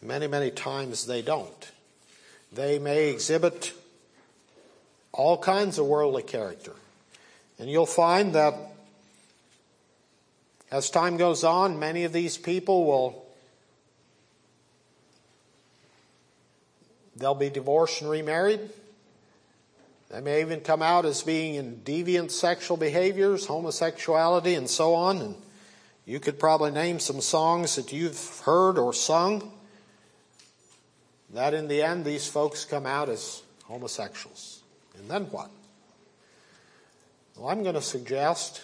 many, 0.00 0.28
many 0.28 0.52
times 0.52 1.06
they 1.06 1.20
don't. 1.20 1.72
They 2.52 2.78
may 2.78 3.10
exhibit 3.10 3.72
all 5.12 5.36
kinds 5.36 5.78
of 5.78 5.86
worldly 5.86 6.22
character. 6.22 6.72
And 7.58 7.68
you'll 7.68 7.86
find 7.86 8.34
that 8.34 8.54
as 10.70 10.90
time 10.90 11.16
goes 11.16 11.42
on, 11.42 11.78
many 11.78 12.04
of 12.04 12.12
these 12.12 12.36
people 12.36 12.84
will 12.84 13.25
They'll 17.16 17.34
be 17.34 17.50
divorced 17.50 18.02
and 18.02 18.10
remarried. 18.10 18.60
They 20.10 20.20
may 20.20 20.40
even 20.40 20.60
come 20.60 20.82
out 20.82 21.04
as 21.04 21.22
being 21.22 21.54
in 21.54 21.80
deviant 21.84 22.30
sexual 22.30 22.76
behaviors, 22.76 23.46
homosexuality, 23.46 24.54
and 24.54 24.68
so 24.70 24.94
on. 24.94 25.20
And 25.20 25.34
You 26.06 26.20
could 26.20 26.38
probably 26.38 26.70
name 26.70 27.00
some 27.00 27.20
songs 27.20 27.74
that 27.74 27.92
you've 27.92 28.40
heard 28.44 28.78
or 28.78 28.92
sung 28.92 29.52
that 31.34 31.52
in 31.52 31.66
the 31.66 31.82
end 31.82 32.04
these 32.04 32.28
folks 32.28 32.64
come 32.64 32.86
out 32.86 33.08
as 33.08 33.42
homosexuals. 33.64 34.62
And 34.96 35.10
then 35.10 35.24
what? 35.24 35.50
Well, 37.36 37.48
I'm 37.48 37.64
going 37.64 37.74
to 37.74 37.82
suggest 37.82 38.62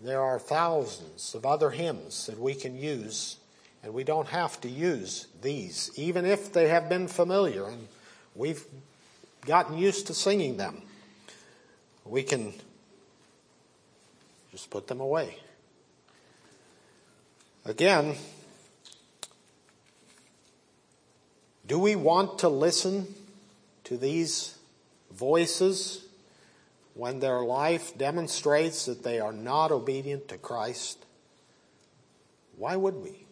there 0.00 0.20
are 0.20 0.38
thousands 0.38 1.34
of 1.34 1.46
other 1.46 1.70
hymns 1.70 2.26
that 2.26 2.38
we 2.38 2.54
can 2.54 2.76
use, 2.76 3.37
and 3.82 3.94
we 3.94 4.04
don't 4.04 4.28
have 4.28 4.60
to 4.62 4.68
use 4.68 5.26
these, 5.40 5.90
even 5.96 6.24
if 6.24 6.52
they 6.52 6.68
have 6.68 6.88
been 6.88 7.08
familiar 7.08 7.66
and 7.66 7.88
we've 8.34 8.64
gotten 9.46 9.78
used 9.78 10.06
to 10.08 10.14
singing 10.14 10.56
them. 10.56 10.82
We 12.04 12.22
can 12.22 12.54
just 14.50 14.70
put 14.70 14.86
them 14.86 15.00
away. 15.00 15.38
Again, 17.64 18.16
do 21.66 21.78
we 21.78 21.96
want 21.96 22.38
to 22.40 22.48
listen 22.48 23.14
to 23.84 23.96
these 23.96 24.56
voices 25.12 26.04
when 26.94 27.20
their 27.20 27.40
life 27.40 27.96
demonstrates 27.96 28.86
that 28.86 29.02
they 29.02 29.20
are 29.20 29.32
not 29.32 29.70
obedient 29.70 30.28
to 30.28 30.38
Christ? 30.38 31.04
Why 32.56 32.74
would 32.74 32.96
we? 32.96 33.27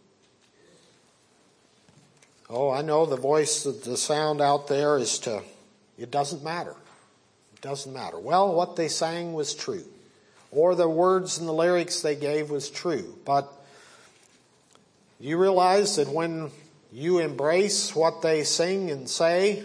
Oh, 2.48 2.70
I 2.70 2.82
know 2.82 3.06
the 3.06 3.16
voice, 3.16 3.64
the 3.64 3.96
sound 3.96 4.40
out 4.40 4.68
there 4.68 4.98
is 4.98 5.18
to, 5.20 5.42
it 5.98 6.10
doesn't 6.10 6.44
matter. 6.44 6.76
It 7.54 7.60
doesn't 7.60 7.92
matter. 7.92 8.18
Well, 8.18 8.54
what 8.54 8.76
they 8.76 8.88
sang 8.88 9.32
was 9.32 9.54
true. 9.54 9.84
Or 10.52 10.74
the 10.74 10.88
words 10.88 11.38
and 11.38 11.48
the 11.48 11.52
lyrics 11.52 12.00
they 12.00 12.14
gave 12.14 12.50
was 12.50 12.70
true. 12.70 13.18
But 13.24 13.52
you 15.18 15.38
realize 15.38 15.96
that 15.96 16.08
when 16.08 16.50
you 16.92 17.18
embrace 17.18 17.96
what 17.96 18.22
they 18.22 18.44
sing 18.44 18.90
and 18.90 19.08
say 19.08 19.64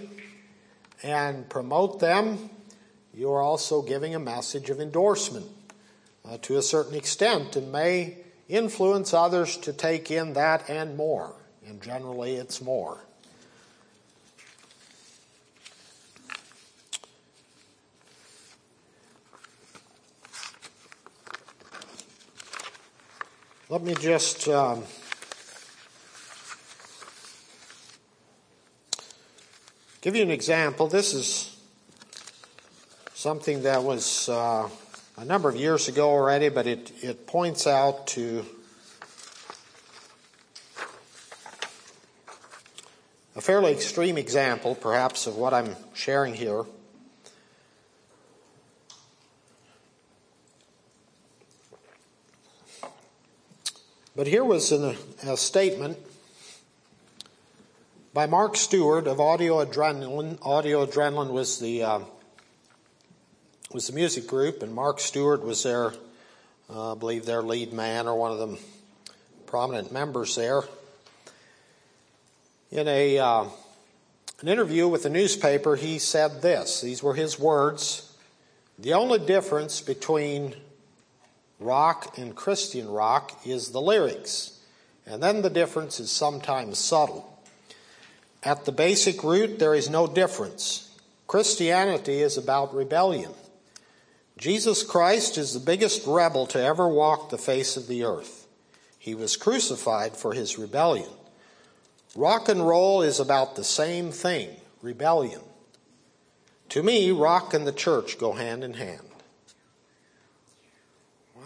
and 1.04 1.48
promote 1.50 2.00
them, 2.00 2.50
you 3.14 3.32
are 3.32 3.42
also 3.42 3.82
giving 3.82 4.16
a 4.16 4.20
message 4.20 4.70
of 4.70 4.80
endorsement 4.80 5.46
uh, 6.28 6.38
to 6.42 6.58
a 6.58 6.62
certain 6.62 6.96
extent 6.96 7.56
and 7.56 7.72
may 7.72 8.18
influence 8.50 9.14
others 9.14 9.58
to 9.58 9.72
take 9.72 10.10
in 10.10 10.34
that 10.34 10.70
and 10.70 10.98
more. 10.98 11.36
And 11.68 11.82
generally, 11.82 12.36
it's 12.36 12.62
more. 12.62 13.00
Let 23.72 23.84
me 23.84 23.96
just 23.96 24.50
um, 24.50 24.84
give 30.02 30.13
you 30.13 30.24
an 30.24 30.30
example. 30.32 30.88
This 30.88 31.13
is 31.13 31.58
something 33.13 33.62
that 33.63 33.82
was 33.84 34.28
uh, 34.28 34.67
a 35.15 35.24
number 35.24 35.47
of 35.47 35.56
years 35.56 35.88
ago 35.88 36.10
already, 36.10 36.50
but 36.50 36.67
it, 36.67 36.91
it 37.02 37.28
points 37.28 37.65
out 37.65 38.08
to 38.08 38.45
a 43.41 43.43
fairly 43.43 43.71
extreme 43.71 44.19
example, 44.19 44.75
perhaps, 44.75 45.25
of 45.25 45.36
what 45.36 45.51
I'm 45.51 45.75
sharing 45.95 46.36
here. 46.36 46.63
But 54.15 54.27
here 54.27 54.43
was 54.43 54.71
an, 54.71 54.95
a 55.23 55.36
statement 55.36 55.97
by 58.13 58.27
Mark 58.27 58.56
Stuart 58.56 59.08
of 59.08 59.19
Audio 59.19 59.65
Adrenaline. 59.65 60.38
Audio 60.43 60.86
Adrenaline 60.86 61.32
was 61.32 61.58
the 61.58 61.82
uh, 61.82 61.99
was 63.73 63.88
the 63.88 63.93
music 63.93 64.27
group, 64.27 64.62
and 64.62 64.71
Mark 64.71 64.99
Stuart 64.99 65.43
was 65.43 65.63
their, 65.63 65.93
uh, 66.69 66.91
I 66.91 66.95
believe, 66.95 67.25
their 67.25 67.41
lead 67.41 67.73
man 67.73 68.08
or 68.08 68.15
one 68.15 68.32
of 68.34 68.38
the 68.38 68.60
prominent 69.47 69.91
members 69.91 70.36
there. 70.36 70.62
In 72.71 72.88
a 72.88 73.19
uh, 73.19 73.45
an 74.39 74.47
interview 74.47 74.88
with 74.88 75.05
a 75.05 75.10
newspaper, 75.10 75.75
he 75.75 75.99
said 75.99 76.41
this. 76.41 76.79
These 76.79 77.03
were 77.03 77.15
his 77.15 77.38
words. 77.38 78.15
The 78.79 78.93
only 78.93 79.19
difference 79.19 79.81
between 79.81 80.55
rock 81.60 82.17
and 82.17 82.34
Christian 82.34 82.89
rock 82.89 83.45
is 83.45 83.69
the 83.69 83.81
lyrics, 83.81 84.60
and 85.05 85.21
then 85.21 85.41
the 85.41 85.49
difference 85.49 85.99
is 85.99 86.10
sometimes 86.10 86.79
subtle. 86.79 87.27
At 88.41 88.63
the 88.63 88.71
basic 88.71 89.21
root, 89.21 89.60
there 89.60 89.75
is 89.75 89.89
no 89.89 90.07
difference. 90.07 90.97
Christianity 91.27 92.21
is 92.21 92.38
about 92.38 92.73
rebellion. 92.73 93.34
Jesus 94.38 94.81
Christ 94.81 95.38
is 95.38 95.53
the 95.53 95.60
biggest 95.60 96.07
rebel 96.07 96.47
to 96.47 96.63
ever 96.63 96.88
walk 96.88 97.29
the 97.29 97.38
face 97.38 97.75
of 97.75 97.88
the 97.88 98.05
earth. 98.05 98.47
He 98.97 99.13
was 99.13 99.38
crucified 99.38 100.15
for 100.15 100.34
his 100.34 100.57
rebellion. 100.57 101.10
Rock 102.15 102.50
and 102.50 102.67
roll 102.67 103.02
is 103.02 103.19
about 103.19 103.56
the 103.56 103.63
same 103.63 104.12
thing 104.12 104.50
rebellion. 104.82 105.41
To 106.69 106.84
me, 106.84 107.12
rock 107.12 107.54
and 107.54 107.67
the 107.67 107.71
church 107.71 108.17
go 108.17 108.34
hand 108.34 108.63
in 108.63 108.74
hand. 108.74 109.08
Wow, 111.36 111.43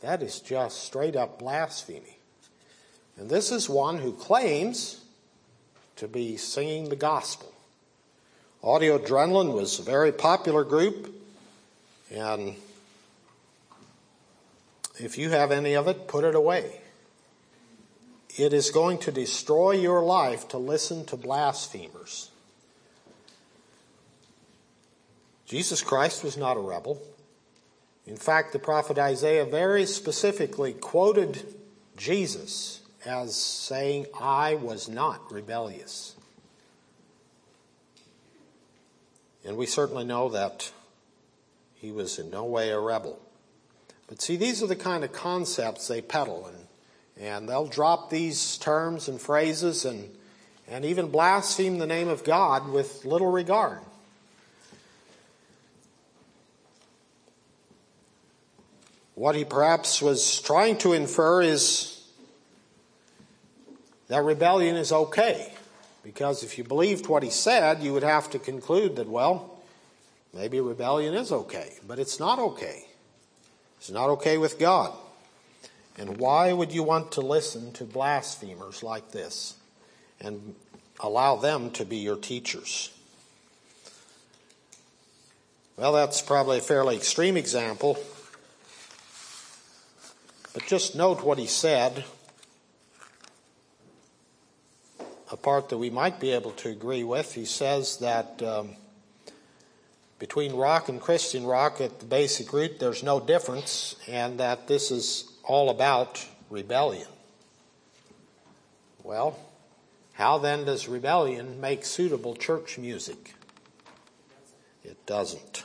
that 0.00 0.22
is 0.22 0.40
just 0.40 0.84
straight 0.84 1.16
up 1.16 1.38
blasphemy. 1.38 2.18
And 3.16 3.30
this 3.30 3.52
is 3.52 3.68
one 3.68 3.98
who 3.98 4.12
claims 4.12 5.04
to 5.96 6.08
be 6.08 6.36
singing 6.36 6.88
the 6.88 6.96
gospel. 6.96 7.52
Audio 8.62 8.98
Adrenaline 8.98 9.52
was 9.52 9.78
a 9.78 9.82
very 9.82 10.12
popular 10.12 10.64
group 10.64 11.14
and 12.14 12.56
if 14.98 15.16
you 15.16 15.30
have 15.30 15.50
any 15.50 15.74
of 15.74 15.88
it, 15.88 16.06
put 16.06 16.24
it 16.24 16.34
away. 16.34 16.81
It 18.36 18.52
is 18.52 18.70
going 18.70 18.98
to 18.98 19.12
destroy 19.12 19.72
your 19.72 20.02
life 20.02 20.48
to 20.48 20.58
listen 20.58 21.04
to 21.06 21.16
blasphemers. 21.16 22.30
Jesus 25.46 25.82
Christ 25.82 26.24
was 26.24 26.36
not 26.36 26.56
a 26.56 26.60
rebel. 26.60 27.02
In 28.06 28.16
fact, 28.16 28.52
the 28.52 28.58
prophet 28.58 28.98
Isaiah 28.98 29.44
very 29.44 29.84
specifically 29.84 30.72
quoted 30.72 31.44
Jesus 31.96 32.80
as 33.04 33.36
saying, 33.36 34.06
I 34.18 34.54
was 34.54 34.88
not 34.88 35.30
rebellious. 35.30 36.16
And 39.44 39.56
we 39.56 39.66
certainly 39.66 40.04
know 40.04 40.30
that 40.30 40.72
he 41.74 41.92
was 41.92 42.18
in 42.18 42.30
no 42.30 42.44
way 42.44 42.70
a 42.70 42.80
rebel. 42.80 43.18
But 44.06 44.22
see, 44.22 44.36
these 44.36 44.62
are 44.62 44.68
the 44.68 44.76
kind 44.76 45.04
of 45.04 45.12
concepts 45.12 45.88
they 45.88 46.00
peddle, 46.00 46.46
and, 46.46 46.61
and 47.22 47.48
they'll 47.48 47.66
drop 47.66 48.10
these 48.10 48.58
terms 48.58 49.08
and 49.08 49.20
phrases 49.20 49.84
and, 49.84 50.10
and 50.68 50.84
even 50.84 51.08
blaspheme 51.08 51.78
the 51.78 51.86
name 51.86 52.08
of 52.08 52.24
God 52.24 52.68
with 52.68 53.04
little 53.04 53.30
regard. 53.30 53.78
What 59.14 59.34
he 59.34 59.44
perhaps 59.44 60.02
was 60.02 60.40
trying 60.42 60.78
to 60.78 60.92
infer 60.92 61.42
is 61.42 62.02
that 64.08 64.24
rebellion 64.24 64.76
is 64.76 64.92
okay. 64.92 65.52
Because 66.02 66.42
if 66.42 66.58
you 66.58 66.64
believed 66.64 67.06
what 67.06 67.22
he 67.22 67.30
said, 67.30 67.82
you 67.82 67.92
would 67.92 68.02
have 68.02 68.28
to 68.30 68.38
conclude 68.38 68.96
that, 68.96 69.08
well, 69.08 69.52
Maybe 70.34 70.60
rebellion 70.60 71.14
is 71.14 71.30
okay, 71.30 71.74
but 71.86 71.98
it's 71.98 72.18
not 72.18 72.38
okay. 72.38 72.86
It's 73.78 73.90
not 73.90 74.08
okay 74.10 74.38
with 74.38 74.58
God. 74.58 74.92
And 75.98 76.16
why 76.16 76.52
would 76.52 76.72
you 76.72 76.82
want 76.82 77.12
to 77.12 77.20
listen 77.20 77.72
to 77.72 77.84
blasphemers 77.84 78.82
like 78.82 79.12
this 79.12 79.56
and 80.20 80.54
allow 81.00 81.36
them 81.36 81.70
to 81.72 81.84
be 81.84 81.96
your 81.96 82.16
teachers? 82.16 82.90
Well, 85.76 85.92
that's 85.92 86.22
probably 86.22 86.58
a 86.58 86.62
fairly 86.62 86.96
extreme 86.96 87.36
example. 87.36 87.98
But 90.54 90.66
just 90.66 90.94
note 90.94 91.24
what 91.24 91.38
he 91.38 91.46
said, 91.46 92.04
a 95.30 95.36
part 95.36 95.70
that 95.70 95.78
we 95.78 95.88
might 95.88 96.20
be 96.20 96.30
able 96.30 96.50
to 96.52 96.68
agree 96.68 97.04
with. 97.04 97.34
He 97.34 97.46
says 97.46 97.96
that 97.98 98.42
um, 98.42 98.76
between 100.18 100.54
rock 100.54 100.90
and 100.90 101.00
Christian 101.00 101.46
rock 101.46 101.80
at 101.80 102.00
the 102.00 102.06
basic 102.06 102.52
root, 102.52 102.78
there's 102.78 103.02
no 103.02 103.18
difference, 103.18 103.96
and 104.06 104.38
that 104.40 104.68
this 104.68 104.90
is 104.90 105.31
all 105.44 105.70
about 105.70 106.26
rebellion. 106.50 107.08
Well, 109.02 109.38
how 110.14 110.38
then 110.38 110.64
does 110.64 110.88
rebellion 110.88 111.60
make 111.60 111.84
suitable 111.84 112.36
church 112.36 112.78
music? 112.78 113.34
It 114.84 115.04
doesn't. 115.06 115.64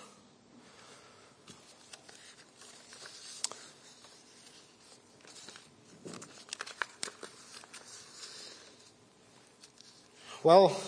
Well, 10.43 10.79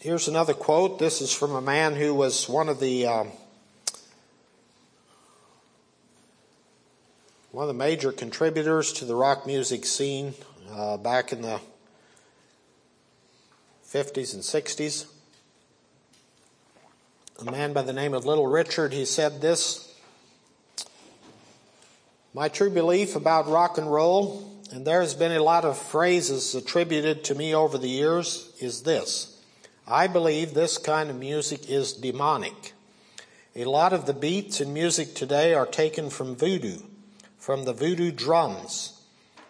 here's 0.00 0.28
another 0.28 0.54
quote. 0.54 0.98
This 0.98 1.20
is 1.20 1.32
from 1.32 1.54
a 1.54 1.60
man 1.60 1.94
who 1.94 2.14
was 2.14 2.48
one 2.48 2.68
of 2.68 2.80
the 2.80 3.06
um, 3.06 3.30
one 7.50 7.64
of 7.64 7.68
the 7.68 7.74
major 7.74 8.12
contributors 8.12 8.92
to 8.94 9.04
the 9.04 9.14
rock 9.14 9.46
music 9.46 9.84
scene 9.84 10.34
uh, 10.70 10.96
back 10.96 11.32
in 11.32 11.42
the 11.42 11.60
50s 13.86 14.34
and 14.34 14.42
60s. 14.42 15.06
A 17.40 17.50
man 17.50 17.72
by 17.72 17.82
the 17.82 17.92
name 17.92 18.14
of 18.14 18.26
Little 18.26 18.46
Richard, 18.46 18.92
he 18.92 19.04
said 19.04 19.40
this 19.40 19.92
My 22.34 22.48
true 22.48 22.70
belief 22.70 23.16
about 23.16 23.48
rock 23.48 23.78
and 23.78 23.90
roll, 23.90 24.62
and 24.70 24.86
there 24.86 25.00
has 25.00 25.14
been 25.14 25.32
a 25.32 25.42
lot 25.42 25.64
of 25.64 25.76
phrases 25.76 26.54
attributed 26.54 27.24
to 27.24 27.34
me 27.34 27.54
over 27.54 27.78
the 27.78 27.88
years, 27.88 28.52
is 28.60 28.82
this 28.82 29.37
I 29.88 30.06
believe 30.06 30.54
this 30.54 30.78
kind 30.78 31.10
of 31.10 31.16
music 31.16 31.68
is 31.68 31.92
demonic. 31.92 32.74
A 33.56 33.64
lot 33.64 33.92
of 33.92 34.06
the 34.06 34.14
beats 34.14 34.60
in 34.60 34.72
music 34.72 35.14
today 35.14 35.54
are 35.54 35.66
taken 35.66 36.10
from 36.10 36.36
voodoo, 36.36 36.78
from 37.38 37.64
the 37.64 37.72
voodoo 37.72 38.12
drums 38.12 38.98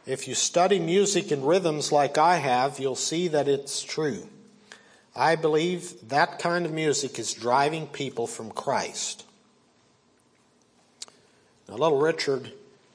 if 0.09 0.27
you 0.27 0.35
study 0.35 0.79
music 0.79 1.31
and 1.31 1.46
rhythms 1.46 1.92
like 1.92 2.16
I 2.16 2.37
have, 2.37 2.79
you'll 2.79 2.96
see 2.96 3.29
that 3.29 3.46
it's 3.46 3.83
true. 3.83 4.27
I 5.14 5.37
believe 5.37 6.09
that 6.09 6.38
kind 6.38 6.64
of 6.64 6.72
music 6.72 7.18
is 7.18 7.35
driving 7.35 7.87
people 7.87 8.27
from 8.27 8.51
Christ. 8.51 9.27
Now, 11.68 11.74
little 11.74 11.98
Richard 11.98 12.53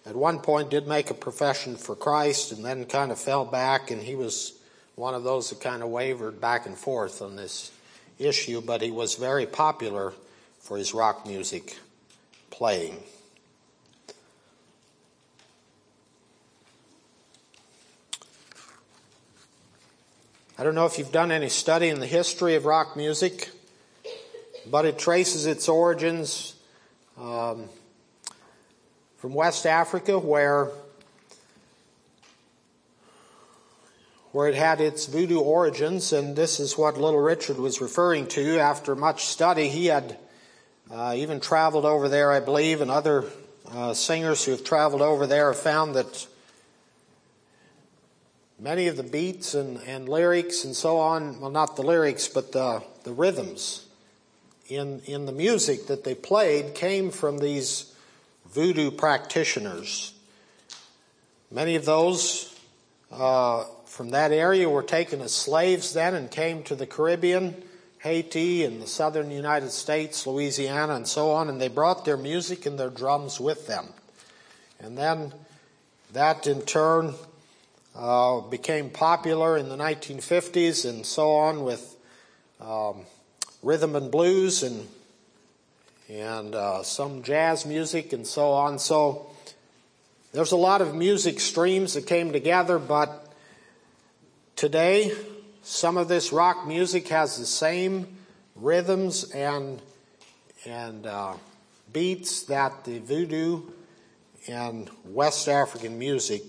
at 0.07 0.15
one 0.15 0.39
point 0.39 0.71
did 0.71 0.87
make 0.87 1.11
a 1.11 1.13
profession 1.13 1.75
for 1.75 1.95
Christ 1.95 2.51
and 2.51 2.65
then 2.65 2.85
kind 2.85 3.11
of 3.11 3.19
fell 3.19 3.45
back, 3.45 3.91
and 3.91 4.01
he 4.01 4.15
was 4.15 4.53
one 4.95 5.15
of 5.15 5.23
those 5.23 5.49
that 5.49 5.59
kind 5.59 5.81
of 5.81 5.89
wavered 5.89 6.39
back 6.39 6.65
and 6.65 6.77
forth 6.77 7.21
on 7.21 7.35
this 7.35 7.71
issue, 8.19 8.61
but 8.61 8.81
he 8.81 8.91
was 8.91 9.15
very 9.15 9.45
popular 9.45 10.13
for 10.59 10.77
his 10.77 10.93
rock 10.93 11.25
music 11.25 11.77
playing. 12.51 13.01
I 20.57 20.63
don't 20.63 20.75
know 20.75 20.85
if 20.85 20.99
you've 20.99 21.11
done 21.11 21.31
any 21.31 21.49
study 21.49 21.89
in 21.89 21.99
the 21.99 22.05
history 22.05 22.53
of 22.53 22.65
rock 22.65 22.95
music, 22.95 23.49
but 24.69 24.85
it 24.85 24.99
traces 24.99 25.47
its 25.47 25.67
origins 25.67 26.53
um, 27.19 27.67
from 29.17 29.33
West 29.33 29.65
Africa, 29.65 30.19
where 30.19 30.69
where 34.33 34.47
it 34.47 34.55
had 34.55 34.81
its 34.81 35.05
voodoo 35.05 35.39
origins, 35.39 36.11
and 36.11 36.35
this 36.35 36.59
is 36.59 36.75
what 36.75 36.97
Little 36.97 37.19
Richard 37.19 37.57
was 37.57 37.79
referring 37.79 38.25
to. 38.29 38.57
After 38.57 38.95
much 38.95 39.25
study, 39.25 39.69
he 39.69 39.85
had 39.85 40.17
uh, 40.91 41.13
even 41.15 41.39
traveled 41.39 41.85
over 41.85 42.09
there, 42.09 42.31
I 42.31 42.39
believe, 42.39 42.81
and 42.81 42.89
other 42.89 43.25
uh, 43.71 43.93
singers 43.93 44.43
who 44.43 44.51
have 44.51 44.63
traveled 44.63 45.03
over 45.03 45.27
there 45.27 45.53
have 45.53 45.61
found 45.61 45.93
that 45.95 46.27
many 48.59 48.87
of 48.87 48.97
the 48.97 49.03
beats 49.03 49.53
and, 49.53 49.79
and 49.85 50.09
lyrics 50.09 50.65
and 50.65 50.75
so 50.75 50.97
on, 50.97 51.39
well, 51.39 51.51
not 51.51 51.75
the 51.75 51.83
lyrics, 51.83 52.27
but 52.27 52.51
the, 52.53 52.81
the 53.03 53.13
rhythms 53.13 53.85
in, 54.67 54.99
in 55.05 55.27
the 55.27 55.31
music 55.31 55.85
that 55.85 56.03
they 56.03 56.15
played 56.15 56.73
came 56.73 57.11
from 57.11 57.37
these 57.37 57.93
voodoo 58.47 58.89
practitioners. 58.89 60.13
Many 61.51 61.75
of 61.75 61.85
those 61.85 62.59
uh, 63.11 63.65
from 63.93 64.09
that 64.09 64.31
area 64.31 64.67
were 64.67 64.81
taken 64.81 65.21
as 65.21 65.31
slaves 65.31 65.93
then 65.93 66.15
and 66.15 66.31
came 66.31 66.63
to 66.63 66.73
the 66.73 66.87
Caribbean, 66.87 67.53
Haiti, 67.99 68.63
and 68.63 68.81
the 68.81 68.87
southern 68.87 69.29
United 69.29 69.69
States, 69.69 70.25
Louisiana, 70.25 70.95
and 70.95 71.07
so 71.07 71.29
on, 71.29 71.47
and 71.47 71.61
they 71.61 71.67
brought 71.67 72.03
their 72.03 72.17
music 72.17 72.65
and 72.65 72.79
their 72.79 72.89
drums 72.89 73.39
with 73.39 73.67
them. 73.67 73.85
And 74.79 74.97
then 74.97 75.31
that 76.11 76.47
in 76.47 76.63
turn 76.63 77.13
uh, 77.95 78.41
became 78.41 78.89
popular 78.89 79.57
in 79.57 79.69
the 79.69 79.77
1950s 79.77 80.89
and 80.89 81.05
so 81.05 81.33
on 81.35 81.63
with 81.63 81.95
um, 82.59 83.01
rhythm 83.61 83.95
and 83.95 84.09
blues 84.09 84.63
and 84.63 84.87
and 86.09 86.55
uh, 86.55 86.81
some 86.81 87.21
jazz 87.21 87.63
music 87.63 88.11
and 88.11 88.25
so 88.25 88.53
on. 88.53 88.79
So 88.79 89.27
there's 90.31 90.51
a 90.51 90.57
lot 90.57 90.81
of 90.81 90.95
music 90.95 91.39
streams 91.39 91.93
that 91.93 92.07
came 92.07 92.31
together, 92.31 92.79
but 92.79 93.22
today 94.55 95.11
some 95.63 95.97
of 95.97 96.07
this 96.07 96.31
rock 96.31 96.67
music 96.67 97.07
has 97.07 97.37
the 97.37 97.45
same 97.45 98.17
rhythms 98.55 99.31
and 99.31 99.81
and 100.65 101.05
uh, 101.05 101.33
beats 101.91 102.43
that 102.43 102.85
the 102.85 102.99
voodoo 102.99 103.61
and 104.47 104.89
West 105.05 105.47
African 105.47 105.97
music 105.99 106.43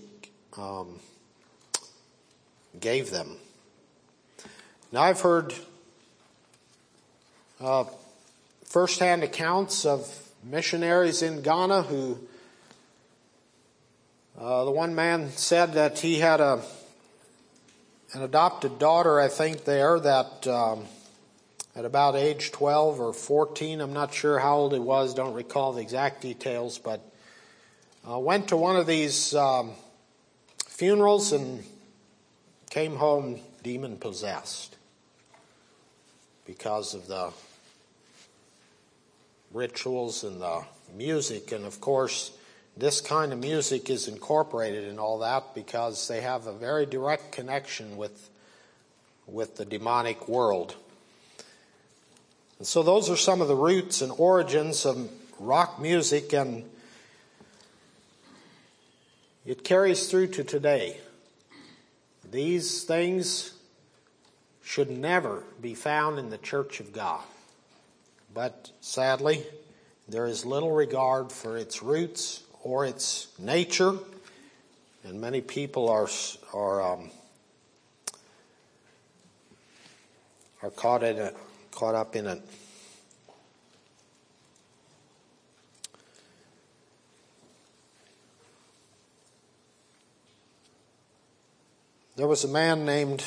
um, 0.57 0.99
gave 2.79 3.11
them. 3.11 3.37
Now, 4.91 5.01
I've 5.01 5.21
heard 5.21 5.53
uh, 7.59 7.85
firsthand 8.65 9.23
accounts 9.23 9.85
of 9.85 10.31
missionaries 10.43 11.21
in 11.21 11.41
Ghana 11.41 11.83
who, 11.83 12.19
uh, 14.39 14.65
the 14.65 14.71
one 14.71 14.95
man 14.95 15.31
said 15.31 15.73
that 15.73 15.99
he 15.99 16.19
had 16.19 16.41
a 16.41 16.61
an 18.15 18.23
adopted 18.23 18.79
daughter, 18.79 19.19
I 19.19 19.27
think, 19.27 19.65
there 19.65 19.99
that 19.99 20.47
um, 20.47 20.85
at 21.75 21.83
about 21.83 22.15
age 22.15 22.53
12 22.53 23.01
or 23.01 23.11
14, 23.11 23.81
I'm 23.81 23.91
not 23.91 24.13
sure 24.13 24.39
how 24.39 24.55
old 24.55 24.71
he 24.73 24.79
was, 24.79 25.13
don't 25.13 25.33
recall 25.33 25.73
the 25.73 25.81
exact 25.81 26.21
details, 26.21 26.79
but 26.79 27.01
uh, 28.09 28.17
went 28.17 28.47
to 28.49 28.57
one 28.57 28.77
of 28.77 28.87
these 28.87 29.35
um, 29.35 29.71
funerals 30.65 31.33
and 31.33 31.61
came 32.69 32.95
home 32.95 33.41
demon 33.63 33.97
possessed 33.97 34.77
because 36.45 36.93
of 36.93 37.07
the 37.07 37.33
rituals 39.51 40.23
and 40.23 40.39
the 40.39 40.63
music. 40.95 41.51
And 41.51 41.65
of 41.65 41.81
course, 41.81 42.31
this 42.77 42.99
kind 42.99 43.31
of 43.31 43.39
music 43.39 43.89
is 43.89 44.07
incorporated 44.07 44.83
in 44.85 44.99
all 44.99 45.19
that 45.19 45.55
because 45.55 46.07
they 46.07 46.21
have 46.21 46.45
a 46.45 46.53
very 46.53 46.85
direct 46.85 47.31
connection 47.31 47.95
with, 47.95 48.29
with 49.27 49.55
the 49.55 49.63
demonic 49.63 50.27
world. 50.27 50.75
And 52.57 52.67
so 52.67 52.83
those 52.83 53.09
are 53.09 53.15
some 53.15 53.41
of 53.41 53.47
the 53.47 53.55
roots 53.55 54.01
and 54.01 54.11
origins 54.17 54.85
of 54.85 55.09
rock 55.39 55.79
music 55.79 56.33
and 56.33 56.69
it 59.45 59.63
carries 59.63 60.09
through 60.09 60.27
to 60.27 60.43
today. 60.43 60.97
These 62.29 62.83
things 62.83 63.53
should 64.63 64.89
never 64.89 65.43
be 65.61 65.75
found 65.75 66.17
in 66.17 66.29
the 66.29 66.37
church 66.37 66.79
of 66.79 66.91
God. 66.91 67.21
But 68.33 68.71
sadly, 68.81 69.45
there 70.09 70.25
is 70.25 70.45
little 70.45 70.71
regard 70.71 71.31
for 71.31 71.57
its 71.57 71.83
roots 71.83 72.44
or 72.65 72.83
its 72.83 73.27
nature, 73.37 73.93
and 75.03 75.21
many 75.21 75.39
people 75.39 75.87
are 75.87 76.09
are 76.51 76.81
um, 76.81 77.11
are 80.63 80.71
caught 80.71 81.03
in 81.03 81.15
it, 81.15 81.37
caught 81.69 81.93
up 81.93 82.15
in 82.15 82.25
it. 82.25 82.41
There 92.15 92.27
was 92.27 92.45
a 92.45 92.47
man 92.47 92.83
named 92.83 93.23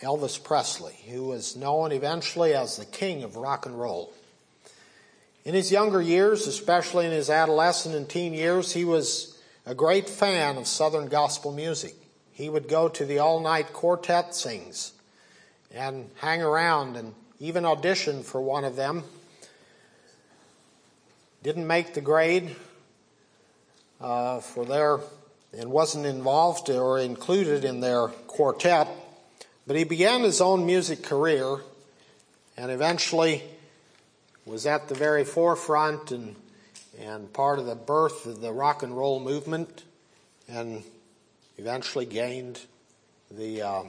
Elvis 0.00 0.42
Presley 0.42 0.96
who 1.10 1.24
was 1.24 1.56
known 1.56 1.92
eventually 1.92 2.54
as 2.54 2.78
the 2.78 2.86
king 2.86 3.22
of 3.22 3.36
rock 3.36 3.66
and 3.66 3.78
roll. 3.78 4.14
In 5.44 5.54
his 5.54 5.72
younger 5.72 6.02
years, 6.02 6.46
especially 6.46 7.06
in 7.06 7.12
his 7.12 7.30
adolescent 7.30 7.94
and 7.94 8.08
teen 8.08 8.34
years, 8.34 8.72
he 8.72 8.84
was 8.84 9.38
a 9.64 9.74
great 9.74 10.08
fan 10.08 10.56
of 10.56 10.66
Southern 10.66 11.08
gospel 11.08 11.52
music. 11.52 11.94
He 12.32 12.48
would 12.48 12.68
go 12.68 12.88
to 12.88 13.04
the 13.04 13.18
all 13.18 13.40
night 13.40 13.72
quartet 13.72 14.34
sings 14.34 14.92
and 15.74 16.10
hang 16.16 16.42
around 16.42 16.96
and 16.96 17.14
even 17.40 17.64
audition 17.64 18.22
for 18.22 18.40
one 18.40 18.64
of 18.64 18.76
them. 18.76 19.04
Didn't 21.42 21.66
make 21.66 21.94
the 21.94 22.00
grade 22.00 22.56
uh, 24.00 24.40
for 24.40 24.64
their 24.64 25.00
and 25.56 25.70
wasn't 25.70 26.04
involved 26.04 26.68
or 26.68 26.98
included 26.98 27.64
in 27.64 27.80
their 27.80 28.08
quartet, 28.08 28.88
but 29.66 29.76
he 29.76 29.84
began 29.84 30.22
his 30.22 30.40
own 30.40 30.66
music 30.66 31.02
career 31.02 31.58
and 32.56 32.70
eventually 32.70 33.42
was 34.48 34.64
at 34.64 34.88
the 34.88 34.94
very 34.94 35.24
forefront 35.24 36.10
and, 36.10 36.34
and 36.98 37.30
part 37.32 37.58
of 37.58 37.66
the 37.66 37.74
birth 37.74 38.24
of 38.24 38.40
the 38.40 38.52
rock 38.52 38.82
and 38.82 38.96
roll 38.96 39.20
movement 39.20 39.84
and 40.48 40.82
eventually 41.58 42.06
gained 42.06 42.58
the 43.30 43.60
uh, 43.60 43.82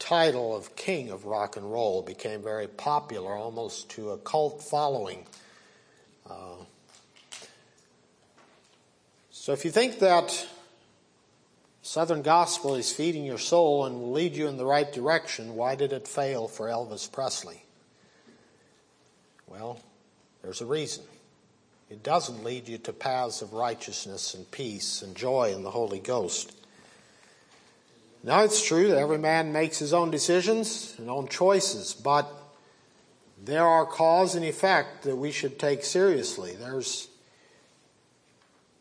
title 0.00 0.56
of 0.56 0.74
king 0.74 1.10
of 1.10 1.24
rock 1.24 1.56
and 1.56 1.70
roll, 1.70 2.02
became 2.02 2.42
very 2.42 2.66
popular, 2.66 3.32
almost 3.32 3.88
to 3.90 4.10
a 4.10 4.18
cult 4.18 4.60
following. 4.60 5.24
Uh, 6.28 6.64
so 9.30 9.52
if 9.52 9.64
you 9.64 9.70
think 9.70 10.00
that 10.00 10.48
Southern 11.82 12.22
gospel 12.22 12.74
is 12.74 12.92
feeding 12.92 13.24
your 13.24 13.38
soul 13.38 13.86
and 13.86 14.00
will 14.00 14.12
lead 14.12 14.34
you 14.34 14.48
in 14.48 14.56
the 14.56 14.66
right 14.66 14.92
direction, 14.92 15.54
why 15.54 15.76
did 15.76 15.92
it 15.92 16.08
fail 16.08 16.48
for 16.48 16.66
Elvis 16.66 17.10
Presley? 17.10 17.62
Well, 19.50 19.80
there's 20.42 20.60
a 20.60 20.66
reason. 20.66 21.02
It 21.90 22.04
doesn't 22.04 22.44
lead 22.44 22.68
you 22.68 22.78
to 22.78 22.92
paths 22.92 23.42
of 23.42 23.52
righteousness 23.52 24.32
and 24.34 24.48
peace 24.52 25.02
and 25.02 25.16
joy 25.16 25.52
in 25.52 25.64
the 25.64 25.72
Holy 25.72 25.98
Ghost. 25.98 26.52
Now, 28.22 28.44
it's 28.44 28.64
true 28.64 28.88
that 28.88 28.98
every 28.98 29.18
man 29.18 29.52
makes 29.52 29.80
his 29.80 29.92
own 29.92 30.12
decisions 30.12 30.94
and 30.98 31.10
own 31.10 31.26
choices, 31.26 31.94
but 31.94 32.30
there 33.42 33.66
are 33.66 33.84
cause 33.86 34.36
and 34.36 34.44
effect 34.44 35.02
that 35.02 35.16
we 35.16 35.32
should 35.32 35.58
take 35.58 35.82
seriously. 35.82 36.54
There's, 36.54 37.08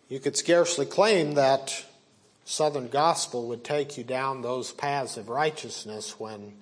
you 0.07 0.19
could 0.19 0.37
scarcely 0.37 0.85
claim 0.85 1.33
that 1.33 1.83
Southern 2.45 2.89
gospel 2.89 3.47
would 3.47 3.63
take 3.63 3.97
you 3.97 4.03
down 4.03 4.43
those 4.43 4.71
paths 4.71 5.17
of 5.17 5.29
righteousness 5.29 6.19
when 6.19 6.53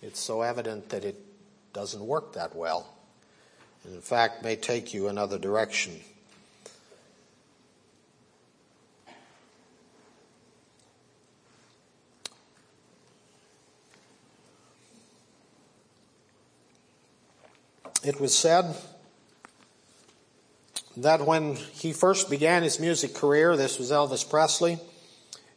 it's 0.00 0.20
so 0.20 0.40
evident 0.40 0.88
that 0.90 1.04
it 1.04 1.16
doesn't 1.74 2.06
work 2.06 2.32
that 2.32 2.56
well 2.56 2.88
and 3.84 3.94
in 3.94 4.00
fact 4.00 4.42
may 4.42 4.56
take 4.56 4.92
you 4.92 5.08
another 5.08 5.38
direction. 5.38 6.00
It 18.02 18.18
was 18.18 18.36
said 18.36 18.76
that 20.96 21.26
when 21.26 21.56
he 21.56 21.92
first 21.92 22.30
began 22.30 22.62
his 22.62 22.80
music 22.80 23.14
career, 23.14 23.56
this 23.56 23.78
was 23.78 23.90
Elvis 23.90 24.28
Presley, 24.28 24.78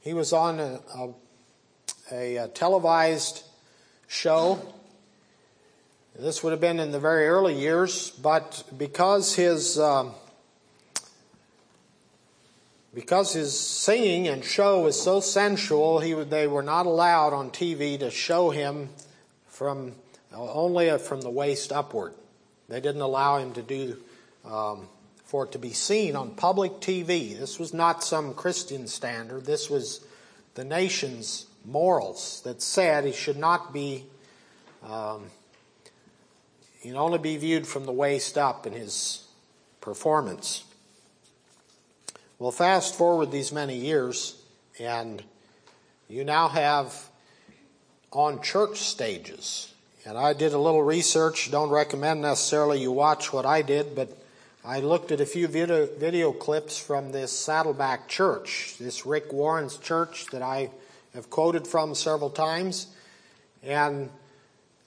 he 0.01 0.13
was 0.13 0.33
on 0.33 0.59
a, 0.59 0.79
a, 2.11 2.35
a 2.35 2.47
televised 2.49 3.43
show 4.07 4.61
this 6.17 6.43
would 6.43 6.51
have 6.51 6.61
been 6.61 6.79
in 6.79 6.91
the 6.91 6.99
very 6.99 7.27
early 7.27 7.59
years, 7.59 8.11
but 8.11 8.63
because 8.77 9.33
his 9.33 9.79
um, 9.79 10.13
because 12.93 13.33
his 13.33 13.59
singing 13.59 14.27
and 14.27 14.45
show 14.45 14.83
was 14.83 15.01
so 15.01 15.19
sensual, 15.19 15.99
he 15.99 16.13
they 16.13 16.45
were 16.47 16.61
not 16.61 16.85
allowed 16.85 17.33
on 17.33 17.49
TV 17.49 17.97
to 17.99 18.11
show 18.11 18.51
him 18.51 18.89
from 19.47 19.93
only 20.31 20.95
from 20.99 21.21
the 21.21 21.31
waist 21.31 21.71
upward. 21.71 22.13
They 22.69 22.79
didn't 22.79 23.01
allow 23.01 23.37
him 23.39 23.53
to 23.53 23.63
do 23.63 23.97
um, 24.45 24.87
for 25.25 25.45
it 25.45 25.53
to 25.53 25.59
be 25.59 25.73
seen 25.73 26.15
on 26.15 26.35
public 26.35 26.73
TV. 26.73 27.37
This 27.37 27.57
was 27.57 27.73
not 27.73 28.03
some 28.03 28.35
Christian 28.35 28.87
standard. 28.87 29.45
This 29.45 29.67
was 29.67 30.05
the 30.53 30.63
nation's 30.63 31.47
morals 31.65 32.41
that 32.43 32.61
said 32.61 33.03
he 33.05 33.13
should 33.13 33.37
not 33.37 33.73
be. 33.73 34.05
Um, 34.83 35.31
he 36.83 36.89
can 36.89 36.97
only 36.97 37.17
be 37.17 37.37
viewed 37.37 37.65
from 37.65 37.85
the 37.85 37.93
waist 37.93 38.37
up 38.37 38.67
in 38.67 38.73
his 38.73 39.25
performance. 39.79 40.65
Well, 42.37 42.51
fast 42.51 42.95
forward 42.95 43.31
these 43.31 43.53
many 43.53 43.77
years, 43.77 44.35
and 44.77 45.23
you 46.09 46.25
now 46.25 46.49
have 46.49 46.93
on 48.11 48.41
church 48.41 48.79
stages. 48.79 49.73
And 50.05 50.17
I 50.17 50.33
did 50.33 50.51
a 50.51 50.57
little 50.57 50.83
research. 50.83 51.49
Don't 51.49 51.69
recommend 51.69 52.21
necessarily 52.21 52.81
you 52.81 52.91
watch 52.91 53.31
what 53.31 53.45
I 53.45 53.61
did, 53.61 53.95
but 53.95 54.17
I 54.65 54.81
looked 54.81 55.13
at 55.13 55.21
a 55.21 55.25
few 55.25 55.47
video, 55.47 55.85
video 55.85 56.33
clips 56.33 56.77
from 56.77 57.13
this 57.13 57.31
Saddleback 57.31 58.09
Church, 58.09 58.75
this 58.77 59.05
Rick 59.05 59.31
Warren's 59.31 59.77
church 59.77 60.25
that 60.33 60.41
I 60.41 60.69
have 61.13 61.29
quoted 61.29 61.65
from 61.65 61.95
several 61.95 62.29
times. 62.29 62.87
And 63.63 64.09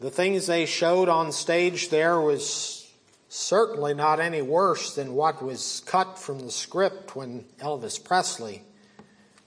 the 0.00 0.11
things 0.11 0.46
they 0.46 0.66
showed 0.66 1.09
on 1.09 1.32
stage 1.32 1.88
there 1.88 2.20
was 2.20 2.90
certainly 3.28 3.94
not 3.94 4.20
any 4.20 4.42
worse 4.42 4.94
than 4.94 5.14
what 5.14 5.42
was 5.42 5.82
cut 5.87 6.18
from 6.18 6.40
the 6.40 6.50
script 6.50 7.16
when 7.16 7.44
Elvis 7.61 8.02
Presley. 8.02 8.62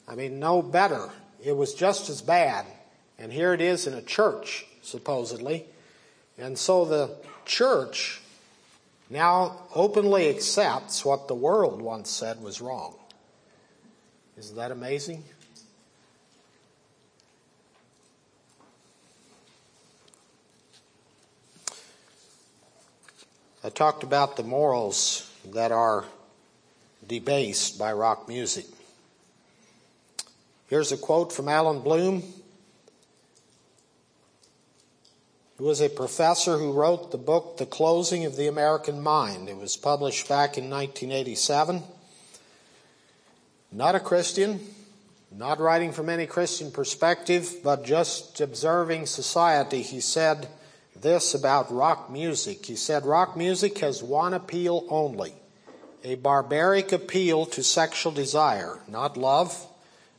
I 0.07 0.15
mean, 0.15 0.39
no 0.39 0.61
better. 0.61 1.09
It 1.43 1.55
was 1.55 1.73
just 1.73 2.09
as 2.09 2.21
bad. 2.21 2.65
And 3.17 3.31
here 3.31 3.53
it 3.53 3.61
is 3.61 3.85
in 3.85 3.93
a 3.93 4.01
church, 4.01 4.65
supposedly. 4.81 5.65
And 6.37 6.57
so 6.57 6.85
the 6.85 7.15
church 7.45 8.21
now 9.09 9.63
openly 9.75 10.29
accepts 10.29 11.03
what 11.03 11.27
the 11.27 11.35
world 11.35 11.81
once 11.81 12.09
said 12.09 12.41
was 12.41 12.61
wrong. 12.61 12.95
Isn't 14.37 14.55
that 14.55 14.71
amazing? 14.71 15.23
I 23.69 23.71
talked 23.71 24.01
about 24.01 24.35
the 24.35 24.41
morals 24.41 25.31
that 25.53 25.71
are 25.71 26.03
debased 27.07 27.77
by 27.77 27.93
rock 27.93 28.27
music. 28.27 28.65
Here's 30.65 30.91
a 30.91 30.97
quote 30.97 31.31
from 31.31 31.47
Allan 31.47 31.81
Bloom, 31.81 32.23
who 35.57 35.65
was 35.65 35.81
a 35.81 35.89
professor 35.89 36.57
who 36.57 36.73
wrote 36.73 37.11
the 37.11 37.19
book 37.19 37.57
The 37.57 37.67
Closing 37.67 38.25
of 38.25 38.35
the 38.35 38.47
American 38.47 39.03
Mind. 39.03 39.47
It 39.47 39.57
was 39.57 39.77
published 39.77 40.27
back 40.27 40.57
in 40.57 40.67
1987. 40.67 41.83
Not 43.71 43.93
a 43.93 43.99
Christian, 43.99 44.61
not 45.31 45.59
writing 45.59 45.91
from 45.91 46.09
any 46.09 46.25
Christian 46.25 46.71
perspective, 46.71 47.57
but 47.63 47.85
just 47.85 48.41
observing 48.41 49.05
society, 49.05 49.83
he 49.83 49.99
said, 49.99 50.47
this 51.01 51.33
about 51.33 51.73
rock 51.73 52.09
music. 52.09 52.65
He 52.65 52.75
said 52.75 53.05
rock 53.05 53.35
music 53.37 53.77
has 53.79 54.03
one 54.03 54.33
appeal 54.33 54.85
only 54.89 55.33
a 56.03 56.15
barbaric 56.15 56.91
appeal 56.91 57.45
to 57.45 57.63
sexual 57.63 58.11
desire, 58.11 58.79
not 58.87 59.17
love, 59.17 59.67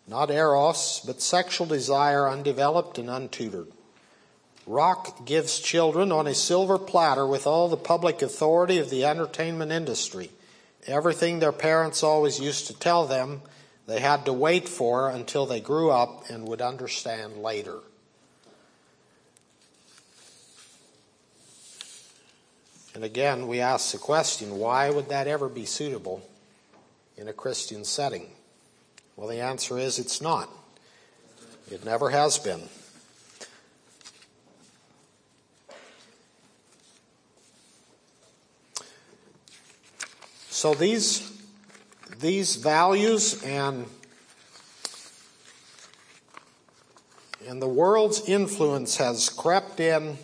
not 0.07 0.31
eros, 0.31 1.01
but 1.07 1.23
sexual 1.23 1.67
desire 1.67 2.29
undeveloped 2.29 2.99
and 2.99 3.09
untutored. 3.09 3.69
Rock 4.67 5.25
gives 5.25 5.59
children 5.59 6.13
on 6.13 6.27
a 6.27 6.35
silver 6.35 6.79
platter 6.79 7.27
with 7.27 7.47
all 7.47 7.69
the 7.69 7.77
public 7.77 8.21
authority 8.21 8.79
of 8.79 8.91
the 8.91 9.05
entertainment 9.05 9.73
industry. 9.73 10.31
Everything 10.87 11.39
their 11.39 11.53
parents 11.53 12.03
always 12.03 12.39
used 12.39 12.67
to 12.67 12.79
tell 12.79 13.07
them 13.07 13.43
they 13.87 14.01
had 14.01 14.27
to 14.27 14.33
wait 14.33 14.69
for 14.69 15.09
until 15.09 15.47
they 15.47 15.61
grew 15.61 15.91
up 15.91 16.25
and 16.29 16.47
would 16.47 16.61
understand 16.61 17.39
later. 17.39 17.79
And 22.95 23.05
again, 23.05 23.47
we 23.47 23.61
ask 23.61 23.93
the 23.93 23.99
question 23.99 24.59
why 24.59 24.91
would 24.91 25.09
that 25.09 25.27
ever 25.27 25.49
be 25.49 25.65
suitable 25.65 26.23
in 27.17 27.29
a 27.29 27.33
Christian 27.33 27.85
setting? 27.85 28.27
Well, 29.17 29.29
the 29.29 29.41
answer 29.41 29.79
is 29.79 29.99
it's 29.99 30.21
not. 30.21 30.49
It 31.71 31.85
never 31.85 32.11
has 32.11 32.39
been. 32.39 32.69
So 40.49 40.75
these 40.75 41.27
these 42.19 42.57
values 42.57 43.43
and 43.45 43.87
and 47.49 47.63
the 47.63 47.69
world's 47.69 48.29
influence 48.29 48.99
has 48.99 49.31
crept 49.31 49.81
in 49.81 50.19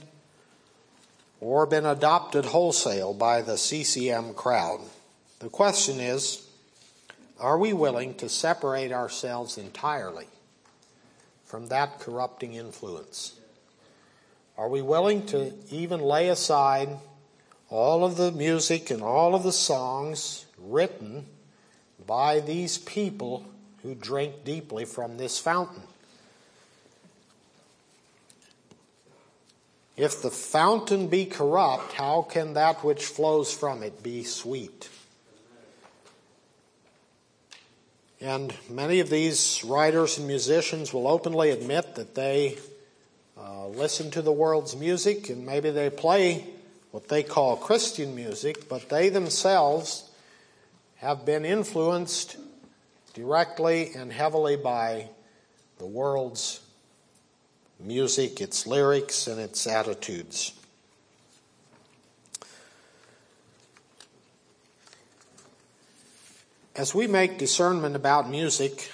or 1.41 1.67
been 1.67 1.87
adopted 1.87 2.47
wholesale 2.47 3.13
by 3.13 3.43
the 3.43 3.57
CCM 3.57 4.35
crowd. 4.35 4.81
The 5.39 5.49
question 5.49 6.01
is 6.01 6.47
are 7.39 7.59
we 7.59 7.73
willing 7.73 8.15
to 8.15 8.29
separate 8.29 8.93
ourselves 8.93 9.59
entirely 9.59 10.27
from 11.45 11.69
that 11.69 12.01
corrupting 12.01 12.55
influence? 12.55 13.39
Are 14.57 14.69
we 14.71 14.81
willing 14.81 15.27
to 15.27 15.53
even 15.71 16.01
lay 16.01 16.29
aside 16.29 16.89
all 17.69 18.05
of 18.05 18.17
the 18.17 18.33
music 18.33 18.91
and 18.91 19.03
all 19.03 19.35
of 19.35 19.43
the 19.43 19.53
songs 19.53 20.47
written 20.59 21.27
by 22.07 22.41
these 22.41 22.79
people 22.79 23.45
who 23.83 23.95
drink 23.95 24.45
deeply 24.45 24.87
from 24.87 25.19
this 25.19 25.39
fountain? 25.39 25.83
If 29.97 30.21
the 30.21 30.31
fountain 30.31 31.09
be 31.09 31.25
corrupt, 31.25 31.95
how 31.95 32.23
can 32.23 32.55
that 32.55 32.85
which 32.85 33.07
flows 33.07 33.53
from 33.53 33.83
it 33.83 34.03
be 34.03 34.25
sweet? 34.25 34.91
And 38.21 38.53
many 38.69 39.01
of 39.01 39.09
these 39.09 39.63
writers 39.65 40.19
and 40.19 40.27
musicians 40.27 40.93
will 40.93 41.07
openly 41.07 41.51
admit 41.51 41.95
that 41.95 42.15
they 42.15 42.59
uh, 43.39 43.69
listen 43.69 44.11
to 44.13 44.23
the 44.23 44.33
world's 44.33 44.77
music 44.77 45.29
and 45.31 45.47
maybe 45.47 45.71
they 45.71 45.91
play 45.91 46.47
what 46.91 47.09
they 47.09 47.23
call 47.23 47.57
Christian 47.57 48.15
music, 48.15 48.69
but 48.69 48.89
they 48.89 49.11
themselves 49.11 50.11
have 50.97 51.27
been 51.27 51.45
influenced 51.45 52.37
directly 53.13 53.93
and 53.95 54.13
heavily 54.13 54.57
by 54.57 55.09
the 55.79 55.87
world's 55.87 56.61
music, 57.81 58.41
its 58.41 58.67
lyrics, 58.67 59.27
and 59.27 59.41
its 59.41 59.67
attitudes. 59.67 60.53
As 66.75 66.95
we 66.95 67.07
make 67.07 67.39
discernment 67.39 67.97
about 67.97 68.29
music, 68.29 68.91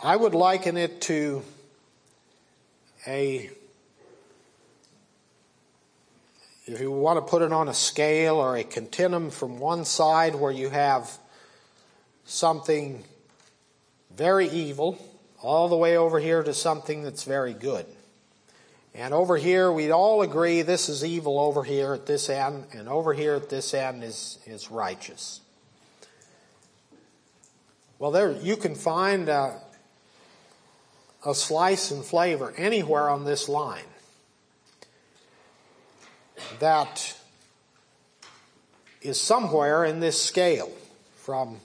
I 0.00 0.16
would 0.16 0.34
liken 0.34 0.76
it 0.76 1.00
to 1.02 1.42
a, 3.06 3.50
if 6.66 6.80
you 6.80 6.90
want 6.90 7.18
to 7.18 7.30
put 7.30 7.42
it 7.42 7.52
on 7.52 7.68
a 7.68 7.74
scale 7.74 8.36
or 8.36 8.56
a 8.56 8.64
continuum 8.64 9.30
from 9.30 9.58
one 9.58 9.84
side 9.84 10.34
where 10.34 10.52
you 10.52 10.70
have 10.70 11.10
something 12.24 13.04
very 14.14 14.48
evil 14.48 14.98
all 15.44 15.68
the 15.68 15.76
way 15.76 15.96
over 15.96 16.18
here 16.18 16.42
to 16.42 16.54
something 16.54 17.02
that's 17.02 17.24
very 17.24 17.52
good. 17.52 17.84
And 18.94 19.12
over 19.12 19.36
here, 19.36 19.70
we'd 19.70 19.90
all 19.90 20.22
agree 20.22 20.62
this 20.62 20.88
is 20.88 21.04
evil 21.04 21.38
over 21.38 21.64
here 21.64 21.92
at 21.92 22.06
this 22.06 22.30
end, 22.30 22.66
and 22.72 22.88
over 22.88 23.12
here 23.12 23.34
at 23.34 23.50
this 23.50 23.74
end 23.74 24.02
is, 24.02 24.38
is 24.46 24.70
righteous. 24.70 25.40
Well, 27.98 28.10
there 28.10 28.32
you 28.32 28.56
can 28.56 28.74
find 28.74 29.28
a, 29.28 29.60
a 31.26 31.34
slice 31.34 31.90
and 31.90 32.04
flavor 32.04 32.54
anywhere 32.56 33.10
on 33.10 33.24
this 33.24 33.48
line 33.48 33.84
that 36.58 37.16
is 39.02 39.20
somewhere 39.20 39.84
in 39.84 40.00
this 40.00 40.20
scale 40.20 40.72
from 41.16 41.60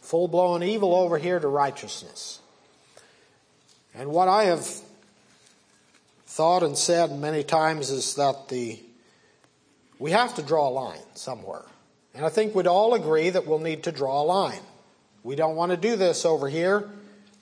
full 0.00 0.28
blown 0.28 0.62
evil 0.62 0.94
over 0.94 1.18
here 1.18 1.38
to 1.38 1.48
righteousness. 1.48 2.41
And 3.94 4.10
what 4.10 4.28
I 4.28 4.44
have 4.44 4.66
thought 6.26 6.62
and 6.62 6.76
said 6.78 7.18
many 7.18 7.42
times 7.42 7.90
is 7.90 8.14
that 8.14 8.48
the 8.48 8.80
we 9.98 10.10
have 10.10 10.34
to 10.34 10.42
draw 10.42 10.68
a 10.68 10.70
line 10.70 10.98
somewhere. 11.14 11.62
And 12.14 12.26
I 12.26 12.28
think 12.28 12.54
we'd 12.54 12.66
all 12.66 12.94
agree 12.94 13.30
that 13.30 13.46
we'll 13.46 13.60
need 13.60 13.84
to 13.84 13.92
draw 13.92 14.22
a 14.22 14.24
line. 14.24 14.60
We 15.22 15.36
don't 15.36 15.54
want 15.54 15.70
to 15.70 15.76
do 15.76 15.94
this 15.94 16.24
over 16.24 16.48
here, 16.48 16.90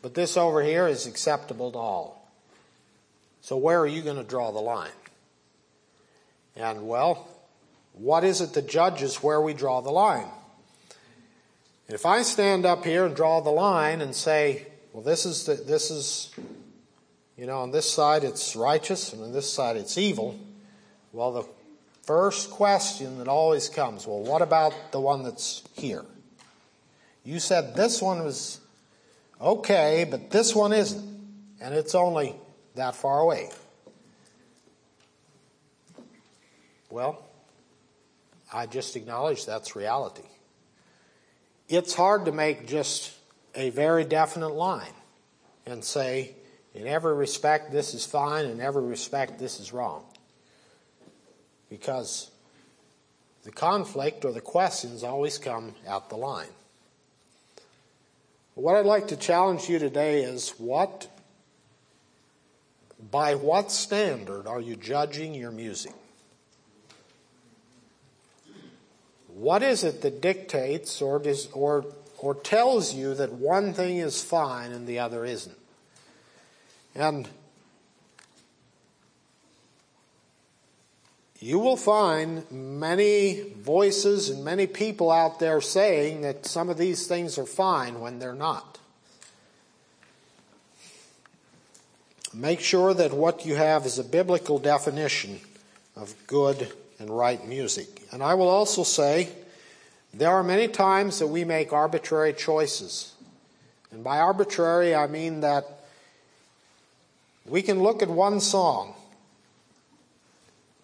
but 0.02 0.14
this 0.14 0.36
over 0.36 0.62
here 0.62 0.86
is 0.86 1.06
acceptable 1.06 1.72
to 1.72 1.78
all. 1.78 2.30
So 3.40 3.56
where 3.56 3.80
are 3.80 3.86
you 3.86 4.02
going 4.02 4.18
to 4.18 4.22
draw 4.22 4.52
the 4.52 4.60
line? 4.60 4.90
And 6.54 6.86
well, 6.86 7.28
what 7.94 8.24
is 8.24 8.40
it 8.42 8.52
that 8.52 8.68
judges 8.68 9.22
where 9.22 9.40
we 9.40 9.54
draw 9.54 9.80
the 9.80 9.90
line? 9.90 10.28
If 11.88 12.04
I 12.04 12.22
stand 12.22 12.66
up 12.66 12.84
here 12.84 13.06
and 13.06 13.16
draw 13.16 13.40
the 13.40 13.50
line 13.50 14.00
and 14.00 14.14
say, 14.14 14.66
well, 14.92 15.02
this 15.02 15.26
is 15.26 15.44
the, 15.44 15.54
this 15.54 15.90
is, 15.90 16.30
you 17.36 17.46
know, 17.46 17.60
on 17.60 17.70
this 17.70 17.90
side 17.90 18.24
it's 18.24 18.56
righteous 18.56 19.12
and 19.12 19.22
on 19.22 19.32
this 19.32 19.52
side 19.52 19.76
it's 19.76 19.96
evil. 19.98 20.38
Well, 21.12 21.32
the 21.32 21.44
first 22.02 22.50
question 22.50 23.18
that 23.18 23.28
always 23.28 23.68
comes, 23.68 24.06
well, 24.06 24.20
what 24.20 24.42
about 24.42 24.74
the 24.92 25.00
one 25.00 25.22
that's 25.22 25.62
here? 25.74 26.04
You 27.24 27.38
said 27.38 27.74
this 27.74 28.00
one 28.00 28.24
was 28.24 28.60
okay, 29.40 30.06
but 30.10 30.30
this 30.30 30.54
one 30.54 30.72
isn't. 30.72 31.08
And 31.60 31.74
it's 31.74 31.94
only 31.94 32.34
that 32.74 32.96
far 32.96 33.20
away. 33.20 33.50
Well, 36.88 37.22
I 38.52 38.66
just 38.66 38.96
acknowledge 38.96 39.44
that's 39.44 39.76
reality 39.76 40.22
it's 41.70 41.94
hard 41.94 42.24
to 42.24 42.32
make 42.32 42.66
just 42.66 43.12
a 43.54 43.70
very 43.70 44.04
definite 44.04 44.54
line 44.54 44.92
and 45.66 45.84
say, 45.84 46.34
in 46.74 46.86
every 46.86 47.14
respect, 47.14 47.72
this 47.72 47.94
is 47.94 48.06
fine, 48.06 48.46
in 48.46 48.60
every 48.60 48.82
respect, 48.82 49.38
this 49.38 49.58
is 49.58 49.72
wrong. 49.72 50.04
Because 51.68 52.30
the 53.44 53.50
conflict 53.50 54.24
or 54.24 54.32
the 54.32 54.40
questions 54.40 55.02
always 55.02 55.38
come 55.38 55.74
at 55.86 56.08
the 56.08 56.16
line. 56.16 56.48
What 58.54 58.76
I'd 58.76 58.86
like 58.86 59.08
to 59.08 59.16
challenge 59.16 59.68
you 59.68 59.78
today 59.78 60.22
is 60.22 60.50
what, 60.58 61.08
by 63.10 63.34
what 63.34 63.72
standard 63.72 64.46
are 64.46 64.60
you 64.60 64.76
judging 64.76 65.34
your 65.34 65.50
music? 65.50 65.92
What 69.28 69.62
is 69.62 69.84
it 69.84 70.02
that 70.02 70.20
dictates 70.20 71.00
or, 71.00 71.22
or, 71.54 71.86
or 72.20 72.34
tells 72.34 72.94
you 72.94 73.14
that 73.14 73.32
one 73.32 73.72
thing 73.72 73.96
is 73.96 74.22
fine 74.22 74.72
and 74.72 74.86
the 74.86 74.98
other 74.98 75.24
isn't? 75.24 75.56
And 76.94 77.28
you 81.40 81.58
will 81.58 81.76
find 81.76 82.50
many 82.50 83.42
voices 83.58 84.28
and 84.28 84.44
many 84.44 84.66
people 84.66 85.10
out 85.10 85.40
there 85.40 85.60
saying 85.60 86.20
that 86.20 86.44
some 86.44 86.68
of 86.68 86.76
these 86.76 87.06
things 87.06 87.38
are 87.38 87.46
fine 87.46 88.00
when 88.00 88.18
they're 88.18 88.34
not. 88.34 88.78
Make 92.34 92.60
sure 92.60 92.92
that 92.94 93.12
what 93.12 93.46
you 93.46 93.56
have 93.56 93.86
is 93.86 93.98
a 93.98 94.04
biblical 94.04 94.58
definition 94.58 95.40
of 95.96 96.14
good 96.26 96.70
and 96.98 97.10
right 97.10 97.44
music. 97.48 98.02
And 98.12 98.22
I 98.22 98.34
will 98.34 98.48
also 98.48 98.84
say 98.84 99.30
there 100.12 100.30
are 100.30 100.42
many 100.42 100.68
times 100.68 101.18
that 101.20 101.28
we 101.28 101.44
make 101.44 101.72
arbitrary 101.72 102.32
choices. 102.32 103.12
And 103.92 104.02
by 104.02 104.18
arbitrary, 104.18 104.94
I 104.94 105.06
mean 105.06 105.40
that 105.40 105.64
we 107.46 107.62
can 107.62 107.82
look 107.82 108.02
at 108.02 108.08
one 108.08 108.40
song. 108.40 108.94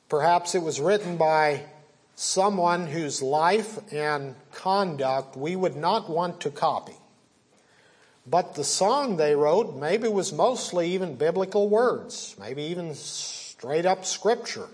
Perhaps 0.08 0.54
it 0.54 0.62
was 0.62 0.80
written 0.80 1.16
by 1.16 1.62
someone 2.14 2.86
whose 2.86 3.22
life 3.22 3.78
and 3.92 4.34
conduct 4.52 5.36
we 5.36 5.54
would 5.56 5.76
not 5.76 6.08
want 6.08 6.40
to 6.40 6.50
copy. 6.50 6.94
But 8.26 8.54
the 8.54 8.64
song 8.64 9.16
they 9.16 9.34
wrote 9.36 9.76
maybe 9.76 10.08
was 10.08 10.32
mostly 10.32 10.92
even 10.92 11.16
biblical 11.16 11.68
words, 11.68 12.34
maybe 12.40 12.62
even 12.64 12.94
straight 12.94 13.86
up 13.86 14.04
scripture. 14.04 14.66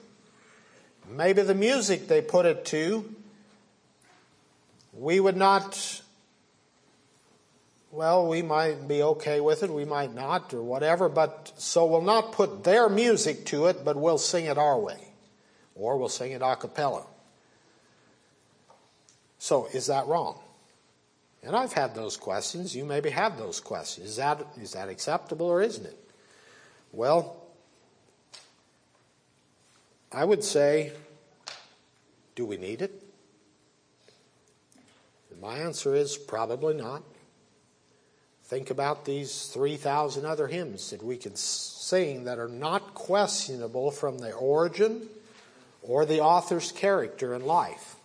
Maybe 1.10 1.42
the 1.42 1.54
music 1.54 2.08
they 2.08 2.22
put 2.22 2.46
it 2.46 2.64
to, 2.66 3.14
we 4.92 5.20
would 5.20 5.36
not, 5.36 6.02
well, 7.90 8.28
we 8.28 8.42
might 8.42 8.86
be 8.86 9.02
okay 9.02 9.40
with 9.40 9.62
it, 9.62 9.70
we 9.70 9.84
might 9.84 10.14
not, 10.14 10.52
or 10.52 10.62
whatever, 10.62 11.08
but 11.08 11.52
so 11.56 11.86
we'll 11.86 12.02
not 12.02 12.32
put 12.32 12.64
their 12.64 12.88
music 12.88 13.46
to 13.46 13.66
it, 13.66 13.84
but 13.84 13.96
we'll 13.96 14.18
sing 14.18 14.46
it 14.46 14.58
our 14.58 14.78
way. 14.78 15.08
Or 15.74 15.96
we'll 15.96 16.10
sing 16.10 16.32
it 16.32 16.42
a 16.42 16.56
cappella. 16.56 17.04
So 19.38 19.66
is 19.72 19.86
that 19.86 20.06
wrong? 20.06 20.38
And 21.42 21.56
I've 21.56 21.72
had 21.72 21.94
those 21.94 22.16
questions. 22.16 22.76
You 22.76 22.84
maybe 22.84 23.10
have 23.10 23.36
those 23.36 23.58
questions. 23.58 24.10
Is 24.10 24.16
that, 24.16 24.46
is 24.60 24.72
that 24.72 24.88
acceptable 24.88 25.46
or 25.46 25.60
isn't 25.62 25.84
it? 25.84 25.98
Well, 26.92 27.42
I 30.12 30.24
would 30.24 30.44
say, 30.44 30.92
do 32.36 32.44
we 32.46 32.58
need 32.58 32.82
it? 32.82 33.01
My 35.42 35.58
answer 35.58 35.96
is 35.96 36.16
probably 36.16 36.74
not. 36.74 37.02
Think 38.44 38.70
about 38.70 39.04
these 39.04 39.46
3,000 39.48 40.24
other 40.24 40.46
hymns 40.46 40.90
that 40.90 41.02
we 41.02 41.16
can 41.16 41.34
sing 41.34 42.24
that 42.24 42.38
are 42.38 42.48
not 42.48 42.94
questionable 42.94 43.90
from 43.90 44.18
their 44.18 44.36
origin 44.36 45.08
or 45.82 46.06
the 46.06 46.20
author's 46.20 46.70
character 46.70 47.34
and 47.34 47.44
life. 47.44 47.96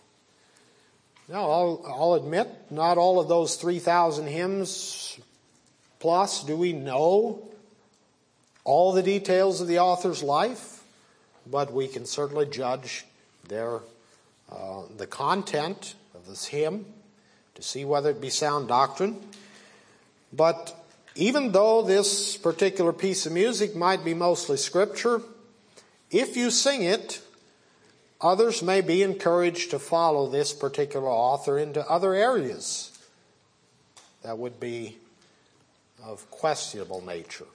Now, 1.28 1.48
I'll, 1.48 1.84
I'll 1.86 2.14
admit, 2.14 2.48
not 2.70 2.98
all 2.98 3.20
of 3.20 3.28
those 3.28 3.54
3,000 3.54 4.26
hymns 4.26 5.20
plus 6.00 6.42
do 6.42 6.56
we 6.56 6.72
know 6.72 7.48
all 8.64 8.92
the 8.92 9.02
details 9.02 9.60
of 9.60 9.68
the 9.68 9.78
author's 9.78 10.22
life 10.24 10.82
but 11.48 11.72
we 11.72 11.88
can 11.88 12.04
certainly 12.04 12.46
judge 12.46 13.04
their 13.48 13.80
uh, 14.50 14.82
the 14.96 15.06
content 15.06 15.94
of 16.14 16.26
this 16.26 16.46
hymn 16.46 16.86
to 17.58 17.62
see 17.62 17.84
whether 17.84 18.10
it 18.10 18.20
be 18.20 18.30
sound 18.30 18.68
doctrine. 18.68 19.20
But 20.32 20.74
even 21.14 21.52
though 21.52 21.82
this 21.82 22.36
particular 22.36 22.94
piece 22.94 23.26
of 23.26 23.32
music 23.32 23.76
might 23.76 24.04
be 24.04 24.14
mostly 24.14 24.56
scripture, 24.56 25.20
if 26.10 26.36
you 26.36 26.50
sing 26.50 26.82
it 26.82 27.20
others 28.20 28.62
may 28.62 28.80
be 28.80 29.02
encouraged 29.02 29.70
to 29.70 29.78
follow 29.78 30.28
this 30.28 30.52
particular 30.52 31.08
author 31.08 31.58
into 31.58 31.88
other 31.88 32.14
areas 32.14 32.90
that 34.22 34.38
would 34.38 34.58
be 34.58 34.96
of 36.04 36.28
questionable 36.30 37.04
nature. 37.04 37.46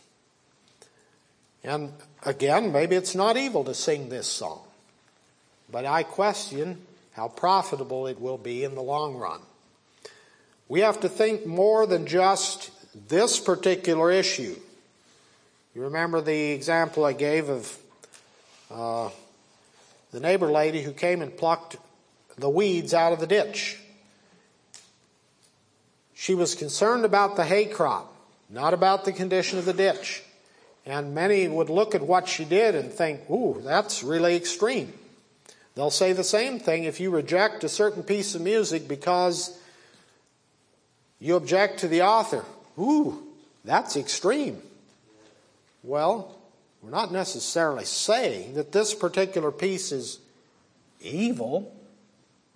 And 1.64 1.94
again, 2.26 2.72
maybe 2.72 2.96
it's 2.96 3.16
not 3.16 3.38
evil 3.38 3.64
to 3.66 3.74
sing 3.74 4.10
this 4.10 4.28
song, 4.28 4.62
but 5.72 5.86
I 5.86 6.04
question 6.04 6.82
how 7.14 7.28
profitable 7.28 8.08
it 8.08 8.20
will 8.20 8.38
be 8.38 8.64
in 8.64 8.76
the 8.76 8.82
long 8.82 9.16
run. 9.16 9.40
We 10.74 10.80
have 10.80 11.02
to 11.02 11.08
think 11.08 11.46
more 11.46 11.86
than 11.86 12.08
just 12.08 12.72
this 13.08 13.40
particular 13.40 14.10
issue. 14.10 14.56
You 15.76 15.84
remember 15.84 16.20
the 16.20 16.50
example 16.50 17.06
I 17.06 17.14
gave 17.14 17.48
of 17.48 17.78
uh, 18.72 19.10
the 20.12 20.20
neighbor 20.20 20.52
lady 20.52 20.82
who 20.82 20.92
came 20.92 21.22
and 21.22 21.38
plucked 21.38 21.76
the 22.40 22.50
weeds 22.50 22.92
out 22.92 23.14
of 23.14 23.20
the 23.20 23.28
ditch. 23.28 23.78
She 26.16 26.34
was 26.34 26.56
concerned 26.56 27.06
about 27.06 27.36
the 27.36 27.46
hay 27.46 27.66
crop, 27.66 28.12
not 28.50 28.74
about 28.74 29.06
the 29.06 29.14
condition 29.14 29.60
of 29.60 29.66
the 29.66 29.74
ditch. 29.74 30.24
And 30.88 31.14
many 31.14 31.48
would 31.48 31.70
look 31.70 31.94
at 31.94 32.02
what 32.02 32.28
she 32.28 32.46
did 32.46 32.74
and 32.74 32.92
think, 32.92 33.30
ooh, 33.30 33.62
that's 33.64 34.02
really 34.02 34.36
extreme. 34.36 34.92
They'll 35.76 35.92
say 35.92 36.14
the 36.14 36.24
same 36.24 36.58
thing 36.58 36.86
if 36.86 37.00
you 37.00 37.12
reject 37.12 37.64
a 37.64 37.70
certain 37.70 38.02
piece 38.02 38.34
of 38.34 38.42
music 38.42 38.88
because 38.88 39.60
you 41.24 41.38
object 41.38 41.80
to 41.80 41.88
the 41.88 42.02
author. 42.02 42.44
Ooh, 42.78 43.24
that's 43.64 43.96
extreme. 43.96 44.62
Well, 45.82 46.38
we're 46.82 46.90
not 46.90 47.14
necessarily 47.14 47.86
saying 47.86 48.56
that 48.56 48.74
this 48.74 48.94
particular 48.94 49.50
piece 49.50 49.94
is 49.94 50.20
evil, 51.00 51.74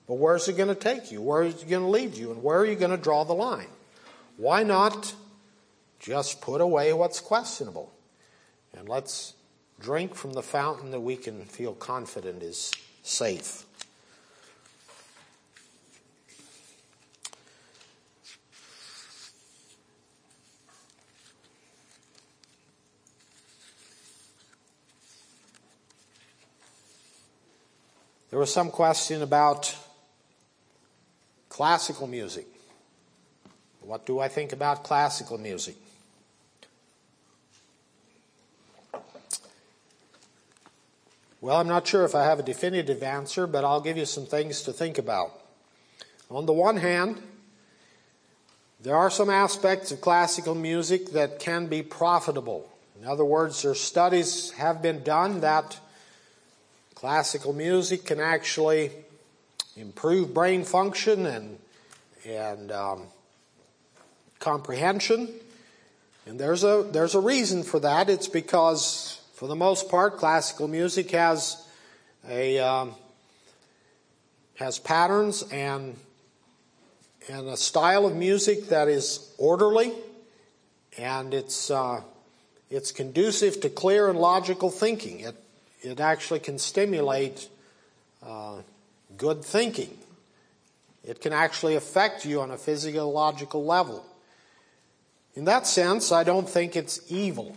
but 0.06 0.16
where's 0.16 0.50
it 0.50 0.58
going 0.58 0.68
to 0.68 0.76
take 0.76 1.14
you? 1.14 1.22
Where 1.22 1.44
is 1.44 1.64
it 1.64 1.70
going 1.70 1.84
to 1.84 1.90
lead 1.90 2.18
you? 2.18 2.32
And 2.32 2.44
where 2.44 2.60
are 2.60 2.66
you 2.66 2.76
going 2.76 2.92
to 2.92 2.98
draw 2.98 3.24
the 3.24 3.34
line? 3.34 3.70
Why 4.36 4.64
not 4.64 5.16
just 6.02 6.42
put 6.42 6.60
away 6.60 6.92
what's 6.92 7.22
questionable? 7.22 7.94
And 8.78 8.90
let's 8.90 9.34
drink 9.80 10.14
from 10.14 10.34
the 10.34 10.44
fountain 10.44 10.92
that 10.92 11.00
we 11.00 11.16
can 11.16 11.46
feel 11.46 11.74
confident 11.74 12.44
is 12.44 12.74
safe. 13.02 13.66
There 28.30 28.40
was 28.40 28.52
some 28.54 28.72
question 28.72 29.22
about 29.22 29.74
classical 31.50 32.08
music. 32.08 32.46
What 33.82 34.06
do 34.06 34.20
I 34.20 34.28
think 34.28 34.52
about 34.52 34.84
classical 34.84 35.38
music? 35.38 35.76
Well, 41.40 41.56
I'm 41.56 41.68
not 41.68 41.88
sure 41.88 42.04
if 42.04 42.16
I 42.16 42.26
have 42.26 42.40
a 42.40 42.44
definitive 42.44 43.02
answer, 43.02 43.48
but 43.48 43.64
I'll 43.64 43.80
give 43.80 43.96
you 43.96 44.06
some 44.06 44.26
things 44.26 44.64
to 44.64 44.74
think 44.74 44.98
about. 44.98 45.32
On 46.30 46.46
the 46.46 46.52
one 46.52 46.78
hand, 46.78 47.22
there 48.82 48.98
are 48.98 49.10
some 49.10 49.30
aspects 49.30 49.92
of 49.94 50.02
classical 50.02 50.54
music 50.54 51.12
that 51.12 51.40
can 51.40 51.68
be 51.68 51.82
profitable. 51.82 52.70
In 53.00 53.08
other 53.08 53.24
words, 53.24 53.62
there 53.62 53.76
studies 53.76 54.52
have 54.52 54.82
been 54.82 55.04
done 55.04 55.40
that 55.40 55.80
classical 56.98 57.54
music 57.54 58.06
can 58.06 58.20
actually 58.20 58.90
improve 59.76 60.34
brain 60.34 60.64
function 60.64 61.28
and 61.28 61.60
and 62.26 62.72
um, 62.72 63.04
comprehension. 64.40 65.30
And 66.26 66.40
there's 66.40 66.64
a 66.64 66.90
there's 66.92 67.14
a 67.14 67.20
reason 67.20 67.62
for 67.62 67.80
that. 67.82 68.10
It's 68.10 68.28
because 68.28 69.22
for 69.36 69.48
the 69.48 69.56
most 69.56 69.90
part, 69.90 70.18
classical 70.18 70.68
music 70.68 71.12
has 71.12 71.64
a 72.28 72.58
um, 72.58 72.96
has 74.56 74.80
patterns 74.80 75.44
and 75.52 75.96
and 77.30 77.48
a 77.48 77.58
style 77.58 78.08
of 78.08 78.16
music 78.16 78.70
that 78.70 78.88
is 78.88 79.36
orderly, 79.38 79.94
and 80.98 81.36
it's 81.36 81.70
uh, 81.70 82.02
it's 82.72 82.92
conducive 82.92 83.62
to 83.62 83.70
clear 83.70 84.10
and 84.10 84.18
logical 84.18 84.72
thinking. 84.72 85.20
It 85.20 85.36
it 85.82 86.00
actually 86.00 86.40
can 86.40 86.58
stimulate 86.58 87.50
uh, 88.26 88.62
good 89.18 89.44
thinking. 89.44 89.98
It 91.04 91.22
can 91.22 91.34
actually 91.34 91.76
affect 91.76 92.26
you 92.26 92.42
on 92.42 92.52
a 92.52 92.58
physiological 92.58 93.66
level. 93.66 94.06
In 95.36 95.46
that 95.46 95.68
sense, 95.68 96.12
I 96.12 96.24
don't 96.24 96.50
think 96.50 96.76
it's 96.76 97.00
evil. 97.10 97.56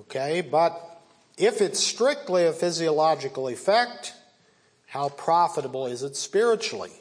Okay, 0.00 0.40
but 0.40 1.00
if 1.36 1.60
it's 1.60 1.82
strictly 1.82 2.44
a 2.44 2.52
physiological 2.52 3.48
effect, 3.48 4.14
how 4.86 5.08
profitable 5.10 5.86
is 5.86 6.02
it 6.02 6.16
spiritually? 6.16 6.92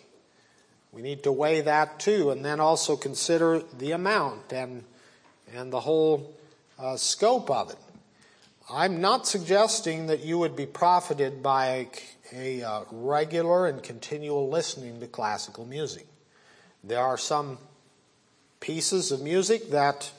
We 0.91 1.01
need 1.01 1.23
to 1.23 1.31
weigh 1.31 1.61
that 1.61 1.99
too, 1.99 2.31
and 2.31 2.43
then 2.43 2.59
also 2.59 2.95
consider 2.97 3.59
the 3.77 3.91
amount 3.91 4.51
and 4.51 4.83
and 5.53 5.71
the 5.71 5.79
whole 5.79 6.33
uh, 6.79 6.97
scope 6.97 7.49
of 7.49 7.71
it. 7.71 7.77
I'm 8.73 9.01
not 9.01 9.27
suggesting 9.27 10.07
that 10.07 10.23
you 10.23 10.37
would 10.37 10.55
be 10.55 10.65
profited 10.65 11.43
by 11.43 11.89
a, 12.31 12.63
uh, 12.63 12.83
regular 12.89 13.67
and 13.67 13.83
continual 13.83 14.47
listening 14.47 15.01
to 15.01 15.07
classical 15.07 15.65
music. 15.65 16.07
There 16.81 17.01
are 17.01 17.17
some 17.17 17.57
pieces 18.61 19.11
of 19.11 19.21
music 19.21 19.71
that 19.71 20.09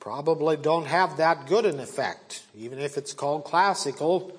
probably 0.00 0.56
don't 0.56 0.86
have 0.86 1.18
that 1.18 1.48
good 1.48 1.66
an 1.66 1.80
effect. 1.80 2.44
Even 2.56 2.78
if 2.78 2.96
it's 2.96 3.12
called 3.12 3.44
classical, 3.44 4.34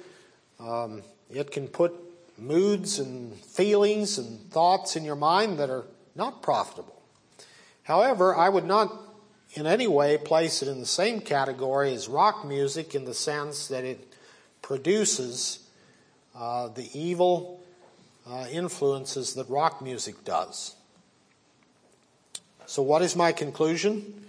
um, 0.59 1.03
it 1.29 1.51
can 1.51 1.67
put 1.67 1.93
moods 2.39 2.97
and 2.97 3.35
feelings 3.35 4.17
and 4.17 4.49
thoughts 4.49 4.95
in 4.95 5.05
your 5.05 5.15
mind 5.15 5.59
that 5.59 5.69
are 5.69 5.85
not 6.15 6.41
profitable. 6.41 6.99
However, 7.83 8.35
I 8.35 8.49
would 8.49 8.65
not 8.65 9.08
in 9.53 9.65
any 9.65 9.87
way 9.87 10.17
place 10.17 10.61
it 10.61 10.67
in 10.67 10.79
the 10.79 10.85
same 10.85 11.21
category 11.21 11.93
as 11.93 12.07
rock 12.07 12.45
music 12.45 12.93
in 12.93 13.05
the 13.05 13.13
sense 13.13 13.67
that 13.67 13.83
it 13.83 14.13
produces 14.61 15.67
uh, 16.35 16.67
the 16.67 16.89
evil 16.97 17.59
uh, 18.27 18.45
influences 18.51 19.33
that 19.33 19.49
rock 19.49 19.81
music 19.81 20.23
does. 20.23 20.75
So, 22.65 22.83
what 22.83 23.01
is 23.01 23.15
my 23.15 23.31
conclusion? 23.31 24.25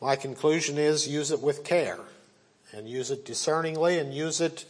My 0.00 0.14
conclusion 0.14 0.78
is 0.78 1.08
use 1.08 1.32
it 1.32 1.42
with 1.42 1.64
care 1.64 1.98
and 2.72 2.88
use 2.88 3.10
it 3.10 3.24
discerningly 3.24 3.98
and 3.98 4.14
use 4.14 4.40
it 4.40 4.64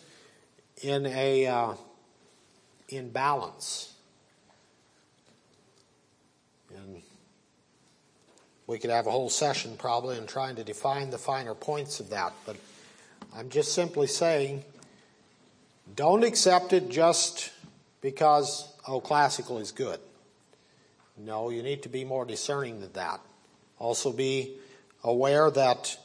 in 0.82 1.04
a 1.04 1.46
uh, 1.46 1.74
in 2.88 3.10
balance. 3.10 3.92
And 6.74 7.02
we 8.68 8.78
could 8.78 8.90
have 8.90 9.06
a 9.06 9.10
whole 9.10 9.30
session 9.30 9.74
probably 9.78 10.18
in 10.18 10.26
trying 10.26 10.54
to 10.56 10.62
define 10.62 11.10
the 11.10 11.18
finer 11.18 11.54
points 11.54 11.98
of 11.98 12.10
that, 12.10 12.32
but 12.46 12.54
I'm 13.34 13.48
just 13.48 13.72
simply 13.72 14.06
saying 14.06 14.62
don't 15.96 16.22
accept 16.22 16.74
it 16.74 16.90
just 16.90 17.50
because 18.02 18.70
oh 18.86 19.00
classical 19.00 19.58
is 19.58 19.72
good. 19.72 19.98
No, 21.16 21.48
you 21.48 21.62
need 21.62 21.82
to 21.82 21.88
be 21.88 22.04
more 22.04 22.24
discerning 22.26 22.80
than 22.80 22.92
that. 22.92 23.20
Also 23.78 24.12
be 24.12 24.56
aware 25.02 25.50
that 25.50 25.98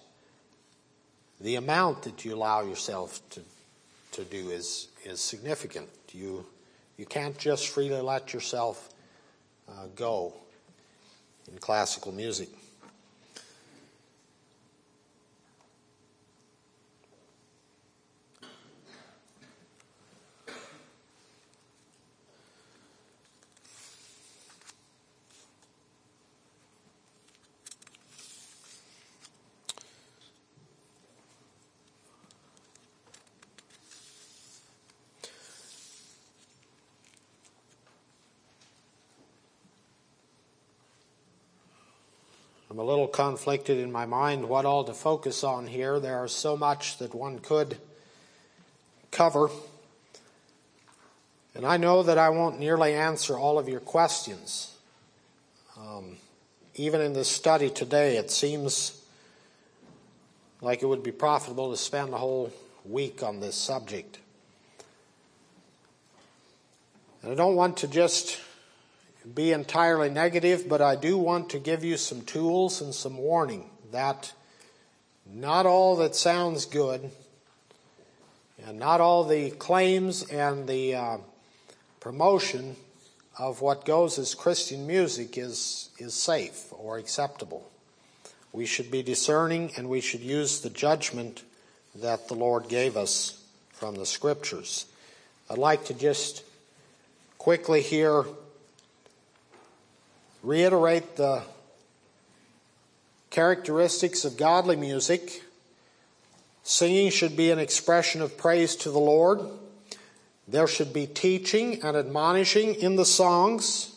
the 1.41 1.55
amount 1.55 2.03
that 2.03 2.23
you 2.23 2.33
allow 2.33 2.63
yourself 2.63 3.19
to, 3.31 3.41
to 4.13 4.23
do 4.23 4.49
is, 4.49 4.87
is 5.03 5.19
significant. 5.19 5.89
You, 6.13 6.45
you 6.97 7.05
can't 7.05 7.37
just 7.37 7.67
freely 7.67 7.99
let 8.01 8.33
yourself 8.33 8.89
uh, 9.67 9.87
go 9.95 10.33
in 11.51 11.57
classical 11.59 12.11
music. 12.11 12.49
A 42.83 42.85
little 42.85 43.07
conflicted 43.07 43.77
in 43.77 43.89
my 43.93 44.05
mind 44.05 44.49
what 44.49 44.65
all 44.65 44.83
to 44.83 44.93
focus 44.93 45.41
on 45.41 45.67
here. 45.67 46.01
There 46.01 46.25
is 46.25 46.33
so 46.33 46.57
much 46.57 46.97
that 46.97 47.15
one 47.15 47.39
could 47.39 47.77
cover. 49.09 49.49
And 51.55 51.65
I 51.65 51.77
know 51.77 52.03
that 52.03 52.17
I 52.17 52.27
won't 52.27 52.59
nearly 52.59 52.93
answer 52.93 53.37
all 53.37 53.57
of 53.57 53.69
your 53.69 53.79
questions. 53.79 54.75
Um, 55.79 56.17
even 56.75 56.99
in 56.99 57.13
this 57.13 57.29
study 57.29 57.69
today, 57.69 58.17
it 58.17 58.29
seems 58.29 59.01
like 60.59 60.83
it 60.83 60.85
would 60.85 61.03
be 61.03 61.13
profitable 61.13 61.71
to 61.71 61.77
spend 61.77 62.13
a 62.13 62.17
whole 62.17 62.51
week 62.83 63.23
on 63.23 63.39
this 63.39 63.55
subject. 63.55 64.19
And 67.21 67.31
I 67.31 67.35
don't 67.35 67.55
want 67.55 67.77
to 67.77 67.87
just 67.87 68.41
be 69.31 69.51
entirely 69.51 70.09
negative, 70.09 70.67
but 70.67 70.81
I 70.81 70.95
do 70.95 71.17
want 71.17 71.49
to 71.51 71.59
give 71.59 71.83
you 71.83 71.97
some 71.97 72.21
tools 72.21 72.81
and 72.81 72.93
some 72.93 73.17
warning 73.17 73.69
that 73.91 74.33
not 75.25 75.65
all 75.65 75.95
that 75.97 76.15
sounds 76.15 76.65
good 76.65 77.09
and 78.65 78.79
not 78.79 79.01
all 79.01 79.23
the 79.23 79.51
claims 79.51 80.23
and 80.23 80.67
the 80.67 80.95
uh, 80.95 81.17
promotion 81.99 82.75
of 83.37 83.61
what 83.61 83.85
goes 83.85 84.19
as 84.19 84.35
Christian 84.35 84.85
music 84.85 85.37
is, 85.37 85.89
is 85.97 86.13
safe 86.13 86.65
or 86.71 86.97
acceptable. 86.97 87.69
We 88.51 88.65
should 88.65 88.91
be 88.91 89.01
discerning 89.01 89.71
and 89.77 89.89
we 89.89 90.01
should 90.01 90.21
use 90.21 90.59
the 90.61 90.69
judgment 90.69 91.43
that 91.95 92.27
the 92.27 92.35
Lord 92.35 92.67
gave 92.67 92.97
us 92.97 93.41
from 93.71 93.95
the 93.95 94.05
scriptures. 94.05 94.85
I'd 95.49 95.57
like 95.57 95.85
to 95.85 95.93
just 95.93 96.43
quickly 97.37 97.81
here 97.81 98.25
reiterate 100.43 101.15
the 101.15 101.41
characteristics 103.29 104.25
of 104.25 104.37
godly 104.37 104.75
music. 104.75 105.41
Singing 106.63 107.09
should 107.09 107.35
be 107.35 107.49
an 107.49 107.59
expression 107.59 108.21
of 108.21 108.37
praise 108.37 108.75
to 108.77 108.91
the 108.91 108.99
Lord. 108.99 109.39
There 110.47 110.67
should 110.67 110.93
be 110.93 111.07
teaching 111.07 111.81
and 111.83 111.95
admonishing 111.95 112.75
in 112.75 112.95
the 112.95 113.05
songs. 113.05 113.95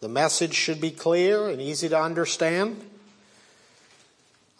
The 0.00 0.08
message 0.08 0.54
should 0.54 0.80
be 0.80 0.90
clear 0.90 1.48
and 1.48 1.60
easy 1.60 1.88
to 1.90 2.00
understand. 2.00 2.84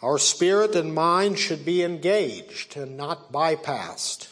Our 0.01 0.17
spirit 0.17 0.75
and 0.75 0.93
mind 0.93 1.39
should 1.39 1.65
be 1.65 1.81
engaged 1.81 2.77
and 2.77 2.95
not 2.95 3.31
bypassed. 3.31 4.29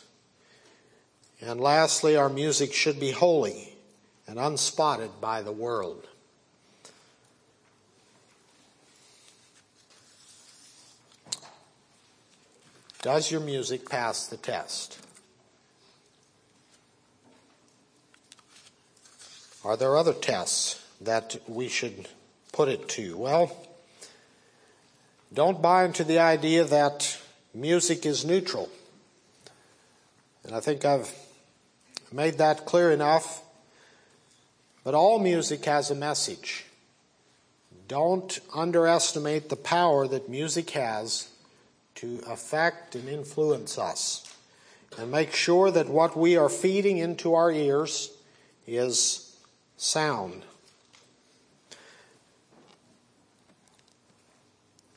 And 1.41 1.59
lastly, 1.59 2.15
our 2.15 2.29
music 2.29 2.73
should 2.73 2.99
be 2.99 3.11
holy 3.11 3.73
and 4.27 4.37
unspotted 4.37 5.19
by 5.19 5.41
the 5.41 5.51
world. 5.51 6.07
Does 13.01 13.31
your 13.31 13.41
music 13.41 13.89
pass 13.89 14.27
the 14.27 14.37
test? 14.37 14.99
Are 19.65 19.75
there 19.75 19.97
other 19.97 20.13
tests 20.13 20.79
that 21.01 21.41
we 21.47 21.67
should 21.67 22.07
put 22.51 22.69
it 22.69 22.87
to? 22.89 23.17
Well, 23.17 23.55
don't 25.33 25.61
buy 25.61 25.85
into 25.85 26.03
the 26.03 26.19
idea 26.19 26.63
that 26.63 27.17
music 27.55 28.05
is 28.05 28.23
neutral. 28.23 28.69
And 30.43 30.53
I 30.53 30.59
think 30.59 30.85
I've 30.85 31.11
made 32.11 32.37
that 32.37 32.65
clear 32.65 32.91
enough. 32.91 33.41
But 34.83 34.93
all 34.93 35.17
music 35.17 35.65
has 35.65 35.89
a 35.89 35.95
message. 35.95 36.65
Don't 37.87 38.39
underestimate 38.53 39.49
the 39.49 39.55
power 39.55 40.07
that 40.07 40.29
music 40.29 40.71
has 40.71 41.30
to 41.95 42.21
affect 42.27 42.95
and 42.95 43.07
influence 43.07 43.77
us. 43.77 44.27
And 44.97 45.11
make 45.11 45.33
sure 45.33 45.71
that 45.71 45.89
what 45.89 46.17
we 46.17 46.35
are 46.35 46.49
feeding 46.49 46.97
into 46.97 47.33
our 47.33 47.51
ears 47.51 48.11
is 48.67 49.35
sound. 49.77 50.43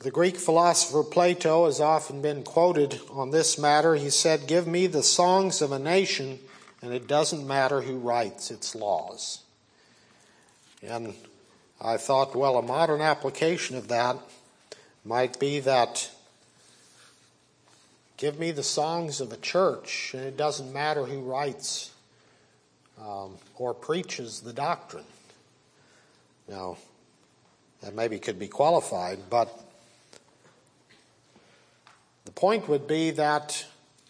The 0.01 0.11
Greek 0.11 0.37
philosopher 0.37 1.03
Plato 1.03 1.65
has 1.65 1.81
often 1.81 2.21
been 2.21 2.43
quoted 2.43 3.01
on 3.11 3.31
this 3.31 3.59
matter. 3.59 3.95
He 3.95 4.11
said, 4.11 4.47
Give 4.47 4.67
me 4.67 4.87
the 4.87 5.03
songs 5.03 5.63
of 5.63 5.73
a 5.73 5.79
nation, 5.79 6.41
and 6.83 6.93
it 6.93 7.07
doesn't 7.07 7.47
matter 7.47 7.81
who 7.81 7.97
writes 7.97 8.51
its 8.51 8.75
laws. 8.75 9.43
And 10.83 11.15
I 11.81 11.97
thought, 11.97 12.37
well, 12.37 12.59
a 12.59 12.63
modern 12.63 13.01
application 13.01 13.77
of 13.77 13.89
that 13.89 14.19
might 15.05 15.41
be 15.41 15.61
that 15.61 16.11
Give 18.17 18.39
me 18.39 18.53
the 18.53 18.63
songs 18.63 19.21
of 19.21 19.33
a 19.33 19.37
church, 19.37 20.13
and 20.15 20.25
it 20.25 20.37
doesn't 20.37 20.73
matter 20.73 21.05
who 21.05 21.21
writes 21.21 21.91
um, 23.01 23.37
or 23.57 23.75
preaches 23.75 24.41
the 24.41 24.53
doctrine. 24.53 25.05
Now, 26.49 26.77
that 27.83 27.95
maybe 27.95 28.19
could 28.19 28.39
be 28.39 28.49
qualified, 28.49 29.19
but 29.29 29.49
the 32.25 32.33
point 32.33 32.69
would 32.69 32.87
be 32.87 33.11
that 33.13 33.67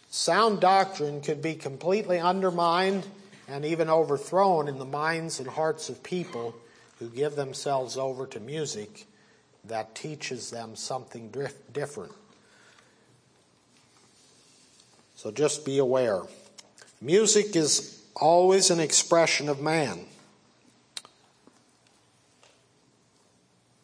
sound 0.09 0.61
doctrine 0.61 1.21
could 1.21 1.41
be 1.41 1.55
completely 1.55 2.19
undermined 2.19 3.05
and 3.47 3.65
even 3.65 3.89
overthrown 3.89 4.67
in 4.67 4.77
the 4.77 4.85
minds 4.85 5.39
and 5.39 5.49
hearts 5.49 5.89
of 5.89 6.01
people 6.03 6.55
who 6.99 7.09
give 7.09 7.35
themselves 7.35 7.97
over 7.97 8.25
to 8.27 8.39
music 8.39 9.05
that 9.65 9.95
teaches 9.95 10.51
them 10.51 10.75
something 10.75 11.33
different. 11.73 12.13
So 15.15 15.31
just 15.31 15.65
be 15.65 15.77
aware. 15.79 16.21
Music 17.01 17.55
is 17.55 18.03
always 18.15 18.69
an 18.69 18.79
expression 18.79 19.49
of 19.49 19.61
man. 19.61 20.05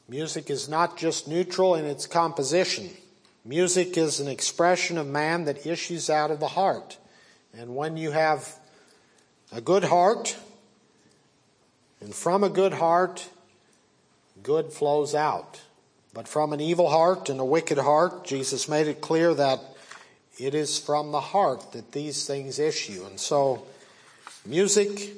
Music 0.07 0.49
is 0.49 0.67
not 0.67 0.97
just 0.97 1.27
neutral 1.27 1.75
in 1.75 1.86
its 1.86 2.05
composition. 2.05 2.89
Music 3.45 3.97
is 3.97 4.19
an 4.19 4.27
expression 4.27 4.97
of 4.97 5.07
man 5.07 5.45
that 5.45 5.65
issues 5.65 6.09
out 6.09 6.32
of 6.32 6.39
the 6.39 6.49
heart. 6.49 6.97
And 7.57 7.75
when 7.75 7.97
you 7.97 8.11
have 8.11 8.55
a 9.51 9.61
good 9.61 9.86
heart, 9.86 10.36
and 12.01 12.13
from 12.13 12.43
a 12.43 12.49
good 12.49 12.73
heart, 12.73 13.29
good 14.43 14.73
flows 14.73 15.15
out. 15.15 15.61
But 16.13 16.27
from 16.27 16.51
an 16.51 16.59
evil 16.59 16.89
heart 16.89 17.29
and 17.29 17.39
a 17.39 17.45
wicked 17.45 17.77
heart, 17.77 18.25
Jesus 18.25 18.67
made 18.67 18.88
it 18.88 18.99
clear 18.99 19.34
that 19.34 19.59
it 20.42 20.56
is 20.56 20.80
from 20.80 21.12
the 21.12 21.22
heart 21.22 21.72
that 21.74 21.92
these 21.92 22.26
things 22.26 22.58
issue. 22.58 23.06
And 23.06 23.20
so, 23.20 23.64
music 24.44 25.14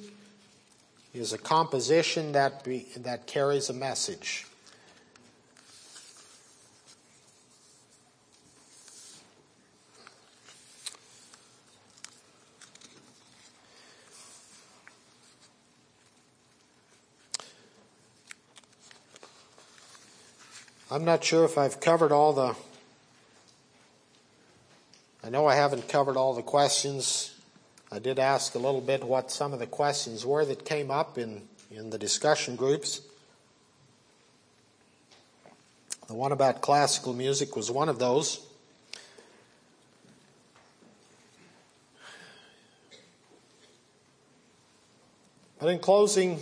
is 1.14 1.32
a 1.32 1.38
composition 1.38 2.34
that, 2.34 2.64
be, 2.66 2.88
that 2.98 3.26
carries 3.26 3.70
a 3.70 3.74
message. 3.74 4.46
I'm 20.92 21.06
not 21.06 21.24
sure 21.24 21.46
if 21.46 21.58
I've 21.58 21.80
covered 21.80 22.12
all 22.12 22.34
the 22.34 22.56
I 25.26 25.30
know 25.30 25.48
I 25.48 25.56
haven't 25.56 25.88
covered 25.88 26.18
all 26.18 26.34
the 26.34 26.42
questions. 26.42 27.34
I 27.90 28.00
did 28.00 28.20
ask 28.20 28.56
a 28.56 28.60
little 28.60 28.82
bit 28.82 29.06
what 29.06 29.32
some 29.32 29.54
of 29.54 29.60
the 29.60 29.66
questions 29.66 30.26
were 30.26 30.44
that 30.44 30.66
came 30.66 30.92
up 30.92 31.18
in, 31.18 31.44
in 31.72 31.92
the 31.92 31.98
discussion 31.98 32.58
groups. 32.58 33.00
The 36.10 36.14
one 36.14 36.34
about 36.34 36.60
classical 36.60 37.14
music 37.14 37.56
was 37.56 37.72
one 37.72 37.88
of 37.88 38.00
those. 38.00 38.46
But 45.58 45.70
in 45.70 45.80
closing, 45.80 46.40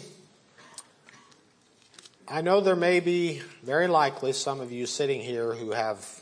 I 2.27 2.41
know 2.41 2.61
there 2.61 2.75
may 2.75 2.99
be, 2.99 3.43
very 3.61 3.87
likely, 3.87 4.33
some 4.33 4.59
of 4.59 4.71
you 4.71 4.87
sitting 4.87 5.21
here 5.21 5.53
who 5.53 5.69
have 5.69 6.20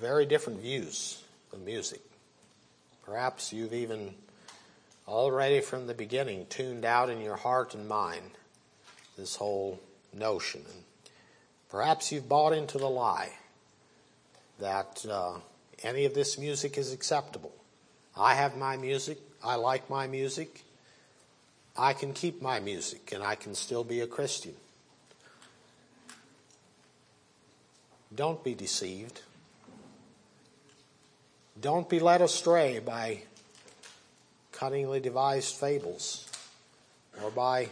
very 0.00 0.24
different 0.24 0.60
views 0.60 1.22
of 1.52 1.60
music. 1.60 2.00
Perhaps 3.04 3.52
you've 3.52 3.74
even 3.74 4.14
already 5.06 5.60
from 5.60 5.86
the 5.86 5.94
beginning 5.94 6.46
tuned 6.48 6.84
out 6.84 7.10
in 7.10 7.20
your 7.20 7.36
heart 7.36 7.74
and 7.74 7.86
mind 7.86 8.30
this 9.18 9.36
whole 9.36 9.78
notion. 10.14 10.62
And 10.72 10.84
perhaps 11.68 12.10
you've 12.10 12.28
bought 12.28 12.52
into 12.52 12.78
the 12.78 12.88
lie 12.88 13.32
that 14.58 15.04
uh, 15.10 15.34
any 15.82 16.06
of 16.06 16.14
this 16.14 16.38
music 16.38 16.78
is 16.78 16.92
acceptable. 16.92 17.52
I 18.16 18.34
have 18.34 18.56
my 18.56 18.76
music. 18.76 19.18
I 19.44 19.56
like 19.56 19.90
my 19.90 20.06
music. 20.06 20.64
I 21.76 21.92
can 21.92 22.12
keep 22.12 22.40
my 22.40 22.60
music 22.60 23.12
and 23.12 23.22
I 23.22 23.34
can 23.34 23.54
still 23.54 23.84
be 23.84 24.00
a 24.00 24.06
Christian. 24.06 24.54
Don't 28.14 28.42
be 28.42 28.54
deceived. 28.54 29.22
Don't 31.60 31.88
be 31.88 32.00
led 32.00 32.22
astray 32.22 32.78
by 32.78 33.22
cunningly 34.52 35.00
devised 35.00 35.56
fables 35.56 36.28
or 37.22 37.30
by 37.30 37.68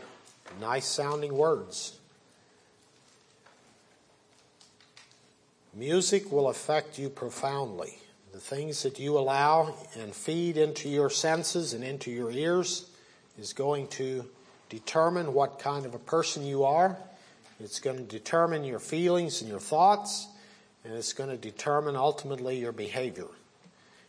nice 0.61 0.87
sounding 0.87 1.35
words. 1.35 1.99
Music 5.75 6.33
will 6.33 6.49
affect 6.49 6.99
you 6.99 7.09
profoundly. 7.09 7.99
The 8.33 8.41
things 8.41 8.83
that 8.83 8.99
you 8.99 9.17
allow 9.17 9.75
and 9.99 10.15
feed 10.15 10.57
into 10.57 10.89
your 10.89 11.09
senses 11.09 11.73
and 11.73 11.85
into 11.85 12.11
your 12.11 12.31
ears 12.31 12.91
is 13.39 13.53
going 13.53 13.87
to 13.89 14.25
determine 14.69 15.33
what 15.33 15.59
kind 15.59 15.87
of 15.87 15.95
a 15.95 15.99
person 15.99 16.45
you 16.45 16.65
are. 16.65 16.97
It's 17.61 17.81
going 17.81 17.97
to 17.97 18.03
determine 18.03 18.65
your 18.65 18.79
feelings 18.79 19.41
and 19.41 19.51
your 19.51 19.61
thoughts, 19.61 20.29
and 20.85 20.95
it's 20.95 21.13
going 21.13 21.31
to 21.31 21.37
determine 21.37 21.97
ultimately 21.97 22.59
your 22.59 22.73
behavior. 22.73 23.29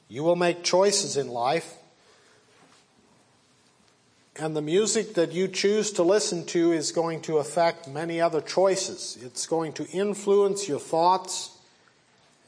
You 0.09 0.23
will 0.23 0.35
make 0.35 0.63
choices 0.63 1.15
in 1.15 1.27
life, 1.27 1.75
and 4.35 4.55
the 4.55 4.61
music 4.61 5.13
that 5.13 5.33
you 5.33 5.47
choose 5.47 5.91
to 5.93 6.03
listen 6.03 6.45
to 6.47 6.71
is 6.71 6.91
going 6.91 7.21
to 7.23 7.37
affect 7.37 7.87
many 7.87 8.19
other 8.19 8.41
choices. 8.41 9.17
It's 9.21 9.45
going 9.45 9.73
to 9.73 9.87
influence 9.89 10.67
your 10.67 10.79
thoughts 10.79 11.55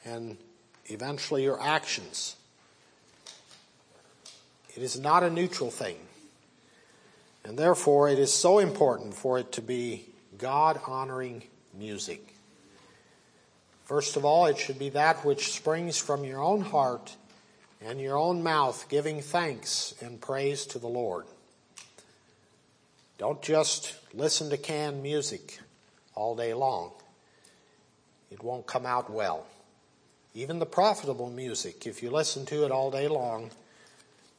and 0.04 0.38
eventually 0.86 1.44
your 1.44 1.62
actions. 1.62 2.36
It 4.76 4.82
is 4.82 5.00
not 5.00 5.22
a 5.22 5.30
neutral 5.30 5.70
thing. 5.70 5.98
And 7.44 7.60
therefore, 7.60 8.08
it 8.10 8.20
is 8.20 8.34
so 8.34 8.60
important 8.60 9.14
for 9.14 9.38
it 9.38 9.52
to 9.54 9.62
be 9.62 10.06
God 10.38 10.80
honoring 10.88 11.44
music. 11.78 12.36
First 13.84 14.16
of 14.16 14.24
all, 14.24 14.46
it 14.46 14.58
should 14.58 14.80
be 14.80 14.90
that 14.90 15.26
which 15.26 15.52
springs 15.52 15.98
from 15.98 16.24
your 16.24 16.42
own 16.42 16.62
heart 16.62 17.16
and 17.84 18.00
your 18.00 18.18
own 18.18 18.44
mouth, 18.44 18.86
giving 18.90 19.22
thanks 19.22 19.94
and 20.02 20.22
praise 20.22 20.66
to 20.68 20.80
the 20.80 20.88
Lord. 20.88 21.26
Don't 23.18 23.42
just 23.42 23.96
listen 24.14 24.50
to 24.50 24.58
canned 24.58 25.02
music 25.02 25.60
all 26.16 26.36
day 26.36 26.54
long. 26.54 26.92
It 28.32 28.44
won't 28.44 28.66
come 28.66 28.86
out 28.86 29.12
well. 29.12 29.46
Even 30.34 30.60
the 30.60 30.66
profitable 30.66 31.30
music, 31.30 31.86
if 31.86 32.02
you 32.02 32.10
listen 32.10 32.46
to 32.48 32.66
it 32.66 32.72
all 32.72 32.90
day 32.90 33.08
long, 33.08 33.52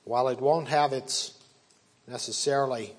while 0.04 0.28
it 0.28 0.40
won't 0.40 0.68
have 0.68 0.92
its 0.92 1.38
necessarily 2.06 2.94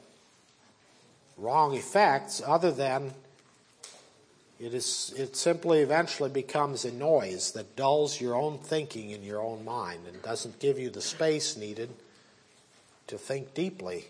wrong 1.37 1.73
effects 1.73 2.41
other 2.45 2.71
than 2.71 3.13
it 4.63 4.73
is 4.73 5.13
it 5.17 5.35
simply 5.35 5.79
eventually 5.79 6.29
becomes 6.29 6.85
a 6.85 6.91
noise 6.93 7.51
that 7.51 7.75
dulls 7.75 8.21
your 8.21 8.33
own 8.33 8.57
thinking 8.57 9.09
in 9.09 9.21
your 9.21 9.41
own 9.41 9.65
mind 9.65 9.99
and 10.07 10.21
doesn't 10.21 10.59
give 10.59 10.79
you 10.79 10.89
the 10.89 11.01
space 11.01 11.57
needed 11.57 11.89
to 13.07 13.17
think 13.17 13.53
deeply 13.53 14.05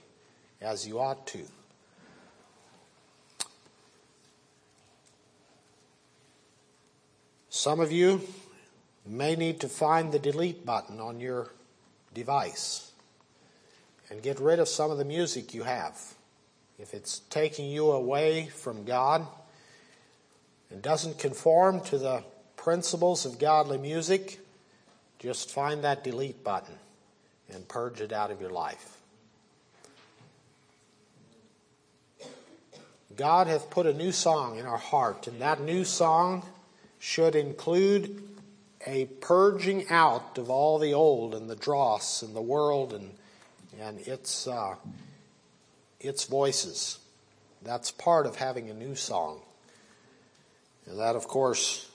as 0.61 0.87
you 0.87 0.99
ought 0.99 1.25
to. 1.25 1.39
Some 7.49 7.79
of 7.79 7.91
you 7.91 8.21
may 9.07 9.35
need 9.35 9.59
to 9.61 9.69
find 9.69 10.11
the 10.11 10.19
delete 10.19 10.67
button 10.67 10.99
on 10.99 11.19
your 11.19 11.49
device 12.13 12.91
and 14.11 14.21
get 14.21 14.39
rid 14.39 14.59
of 14.59 14.67
some 14.67 14.91
of 14.91 14.99
the 14.99 15.05
music 15.05 15.55
you 15.55 15.63
have. 15.63 15.99
If 16.77 16.93
it's 16.93 17.19
taking 17.31 17.71
you 17.71 17.89
away 17.89 18.49
from 18.53 18.85
God 18.85 19.25
and 20.73 20.81
doesn't 20.81 21.19
conform 21.19 21.79
to 21.81 21.97
the 21.97 22.23
principles 22.57 23.25
of 23.25 23.39
godly 23.39 23.77
music, 23.77 24.39
just 25.19 25.51
find 25.51 25.83
that 25.83 26.03
delete 26.03 26.43
button 26.43 26.75
and 27.53 27.67
purge 27.67 28.01
it 28.01 28.11
out 28.11 28.31
of 28.31 28.41
your 28.41 28.49
life. 28.49 28.97
God 33.15 33.45
hath 33.45 33.69
put 33.69 33.85
a 33.85 33.93
new 33.93 34.11
song 34.11 34.57
in 34.57 34.65
our 34.65 34.77
heart, 34.77 35.27
and 35.27 35.39
that 35.39 35.61
new 35.61 35.85
song 35.85 36.43
should 36.97 37.35
include 37.35 38.23
a 38.87 39.05
purging 39.05 39.87
out 39.89 40.37
of 40.37 40.49
all 40.49 40.79
the 40.79 40.93
old 40.93 41.35
and 41.35 41.47
the 41.49 41.55
dross 41.55 42.23
and 42.23 42.35
the 42.35 42.41
world 42.41 42.93
and 42.93 43.11
and 43.79 43.99
its 44.07 44.47
uh, 44.47 44.75
its 45.99 46.25
voices. 46.25 46.99
That's 47.61 47.91
part 47.91 48.25
of 48.25 48.37
having 48.37 48.69
a 48.69 48.73
new 48.73 48.95
song, 48.95 49.41
and 50.87 50.99
that, 50.99 51.15
of 51.15 51.27
course, 51.27 51.89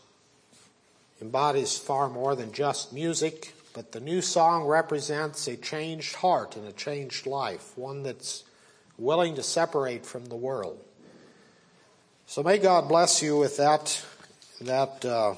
embodies 1.20 1.76
far 1.78 2.08
more 2.08 2.34
than 2.34 2.52
just 2.52 2.92
music. 2.92 3.54
But 3.74 3.92
the 3.92 4.00
new 4.00 4.22
song 4.22 4.64
represents 4.64 5.46
a 5.46 5.56
changed 5.56 6.16
heart 6.16 6.56
and 6.56 6.66
a 6.66 6.72
changed 6.72 7.26
life, 7.26 7.76
one 7.76 8.02
that's 8.02 8.44
willing 8.96 9.34
to 9.36 9.42
separate 9.42 10.04
from 10.04 10.26
the 10.26 10.36
world. 10.36 10.82
So 12.26 12.42
may 12.42 12.58
God 12.58 12.88
bless 12.88 13.22
you 13.22 13.38
with 13.38 13.56
that 13.58 14.04
that. 14.60 15.04
Uh, 15.04 15.34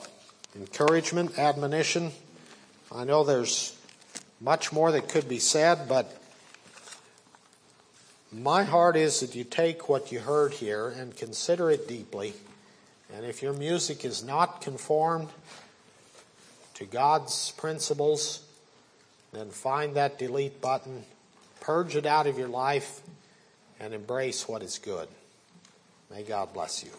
encouragement, 0.57 1.39
admonition. 1.39 2.13
I 2.93 3.05
know 3.05 3.25
there's 3.25 3.77
much 4.41 4.73
more 4.73 4.91
that 4.93 5.09
could 5.09 5.29
be 5.29 5.39
said, 5.39 5.89
but 5.89 6.17
my 8.33 8.65
heart 8.65 8.97
is 8.97 9.21
that 9.21 9.35
you 9.35 9.45
take 9.45 9.89
what 9.89 10.11
you 10.13 10.21
heard 10.21 10.55
here 10.55 10.89
and 10.89 11.17
consider 11.17 11.71
it 11.71 11.87
deeply. 11.87 12.35
And 13.17 13.25
if 13.25 13.43
your 13.43 13.53
music 13.53 14.05
is 14.05 14.23
not 14.23 14.61
conformed 14.61 15.29
to 16.75 16.85
God's 16.85 17.53
principles, 17.53 18.45
then 19.33 19.51
find 19.51 19.95
that 19.97 20.19
delete 20.19 20.61
button, 20.61 21.05
purge 21.61 21.97
it 21.97 22.07
out 22.07 22.27
of 22.27 22.39
your 22.39 22.49
life, 22.49 23.01
and 23.79 23.95
embrace 23.95 24.49
what 24.49 24.63
is 24.63 24.79
good. 24.79 25.09
May 26.11 26.23
God 26.23 26.53
bless 26.53 26.85
you. 26.85 26.91